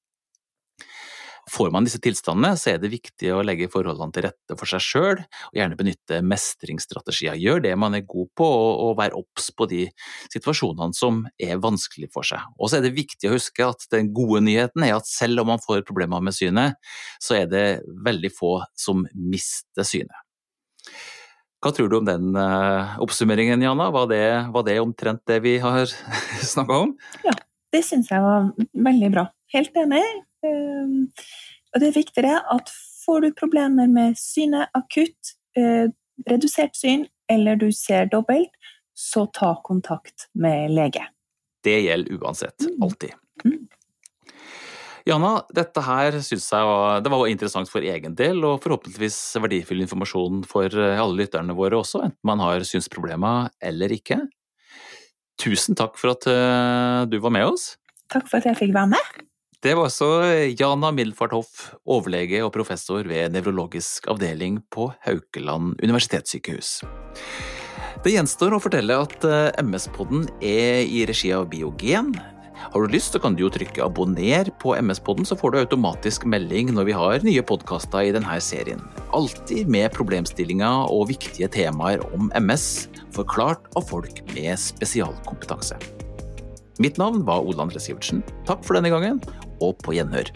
Får 1.52 1.74
man 1.76 1.84
disse 1.84 2.00
tilstandene, 2.00 2.56
så 2.56 2.72
er 2.72 2.78
det 2.80 2.94
viktig 2.94 3.34
å 3.36 3.42
legge 3.44 3.68
forholdene 3.72 4.16
til 4.16 4.24
rette 4.30 4.56
for 4.56 4.70
seg 4.70 4.84
sjøl, 4.84 5.20
og 5.20 5.60
gjerne 5.60 5.78
benytte 5.80 6.22
mestringsstrategier. 6.24 7.36
Gjør 7.36 7.60
det 7.66 7.74
man 7.80 7.98
er 7.98 8.06
god 8.08 8.30
på, 8.40 8.48
og 8.48 8.96
være 9.02 9.20
obs 9.20 9.50
på 9.52 9.68
de 9.72 9.84
situasjonene 10.32 10.96
som 10.96 11.26
er 11.36 11.60
vanskelig 11.64 12.14
for 12.16 12.28
seg. 12.28 12.48
Og 12.56 12.72
så 12.72 12.80
er 12.80 12.88
det 12.88 12.96
viktig 12.96 13.28
å 13.28 13.36
huske 13.36 13.68
at 13.68 13.84
den 13.92 14.14
gode 14.16 14.40
nyheten 14.48 14.88
er 14.88 14.96
at 14.96 15.10
selv 15.10 15.44
om 15.44 15.52
man 15.52 15.64
får 15.64 15.84
problemer 15.88 16.24
med 16.24 16.38
synet, 16.38 16.80
så 17.20 17.42
er 17.42 17.52
det 17.52 17.66
veldig 18.08 18.32
få 18.32 18.56
som 18.80 19.04
mister 19.12 19.88
synet. 19.88 20.23
Hva 21.64 21.72
tror 21.72 21.88
du 21.88 21.96
om 22.02 22.08
den 22.08 22.36
uh, 22.36 22.98
oppsummeringen, 23.04 23.62
Jana? 23.64 23.88
Var 23.96 24.08
det, 24.12 24.26
var 24.52 24.66
det 24.68 24.80
omtrent 24.84 25.22
det 25.30 25.40
vi 25.46 25.58
har 25.64 25.88
snakka 26.54 26.80
om? 26.88 26.94
Ja, 27.24 27.36
det 27.72 27.86
syns 27.88 28.12
jeg 28.12 28.24
var 28.24 28.50
veldig 28.76 29.12
bra. 29.14 29.28
Helt 29.54 29.78
enig. 29.80 30.04
Ehm, 30.44 31.08
og 31.72 31.82
det 31.82 31.90
er 31.90 31.96
viktigere 31.96 32.42
at 32.52 32.72
får 33.06 33.24
du 33.24 33.30
problemer 33.38 33.88
med 33.92 34.18
synet 34.20 34.72
akutt, 34.78 35.36
eh, 35.58 35.88
redusert 36.30 36.76
syn, 36.76 37.08
eller 37.32 37.56
du 37.56 37.70
ser 37.72 38.12
dobbelt, 38.12 38.52
så 38.94 39.26
ta 39.34 39.56
kontakt 39.64 40.28
med 40.34 40.72
lege. 40.72 41.06
Det 41.64 41.80
gjelder 41.86 42.20
uansett. 42.20 42.60
Mm. 42.68 42.84
Alltid. 42.84 43.16
Jana, 45.04 45.34
dette 45.52 45.82
her 45.84 46.16
syns 46.24 46.46
jeg 46.48 46.68
var, 46.68 47.02
det 47.04 47.12
var 47.12 47.26
interessant 47.28 47.68
for 47.72 47.84
egen 47.84 48.16
del, 48.16 48.40
og 48.48 48.62
forhåpentligvis 48.64 49.18
verdifull 49.44 49.84
informasjon 49.84 50.46
for 50.48 50.72
eh, 50.72 51.02
alle 51.02 51.26
lytterne 51.26 51.56
våre 51.58 51.82
også, 51.82 52.06
enten 52.08 52.30
man 52.30 52.44
har 52.44 52.64
synsproblemer 52.68 53.52
eller 53.60 53.92
ikke. 53.98 54.22
Tusen 55.44 55.76
takk 55.76 56.00
for 56.00 56.14
at 56.16 56.30
eh, 56.32 57.04
du 57.12 57.20
var 57.20 57.36
med 57.36 57.50
oss. 57.52 57.74
Takk 58.14 58.30
for 58.30 58.40
at 58.40 58.48
jeg 58.48 58.62
fikk 58.62 58.76
være 58.78 58.94
med. 58.96 59.22
Det 59.64 59.76
var 59.80 59.88
også 59.88 60.08
Jana 60.60 60.92
Milfart 60.92 61.36
Hoff, 61.36 61.70
overlege 61.88 62.42
og 62.44 62.52
professor 62.56 63.04
ved 63.08 63.32
nevrologisk 63.36 64.10
avdeling 64.12 64.62
på 64.72 64.90
Haukeland 65.06 65.78
universitetssykehus. 65.84 66.82
Det 68.04 68.12
gjenstår 68.12 68.56
å 68.56 68.60
fortelle 68.64 69.04
at 69.04 69.24
eh, 69.28 69.52
MS-podden 69.64 70.30
er 70.44 70.84
i 70.84 71.04
regi 71.08 71.36
av 71.36 71.50
Biogen. 71.52 72.16
Har 72.72 72.84
du 72.84 72.94
lyst, 72.94 73.12
så 73.14 73.20
kan 73.22 73.36
du 73.36 73.44
jo 73.44 73.52
trykke 73.54 73.84
abonner 73.84 74.50
på 74.62 74.76
MS-podden, 74.80 75.28
så 75.28 75.38
får 75.40 75.54
du 75.54 75.60
automatisk 75.64 76.28
melding 76.30 76.72
når 76.76 76.88
vi 76.88 76.96
har 76.98 77.26
nye 77.28 77.44
podkaster 77.46 78.08
i 78.08 78.14
denne 78.16 78.38
serien. 78.44 78.82
Alltid 79.14 79.70
med 79.72 79.92
problemstillinger 79.96 80.88
og 80.94 81.10
viktige 81.12 81.52
temaer 81.52 82.04
om 82.16 82.32
MS, 82.40 82.88
forklart 83.16 83.68
av 83.78 83.88
folk 83.90 84.24
med 84.34 84.56
spesialkompetanse. 84.62 85.78
Mitt 86.82 86.98
navn 86.98 87.22
var 87.28 87.46
Ole 87.46 87.68
André 87.68 87.82
Sivertsen. 87.84 88.24
Takk 88.48 88.64
for 88.66 88.80
denne 88.80 88.90
gangen, 88.94 89.22
og 89.62 89.78
på 89.86 89.94
gjenhør. 89.98 90.32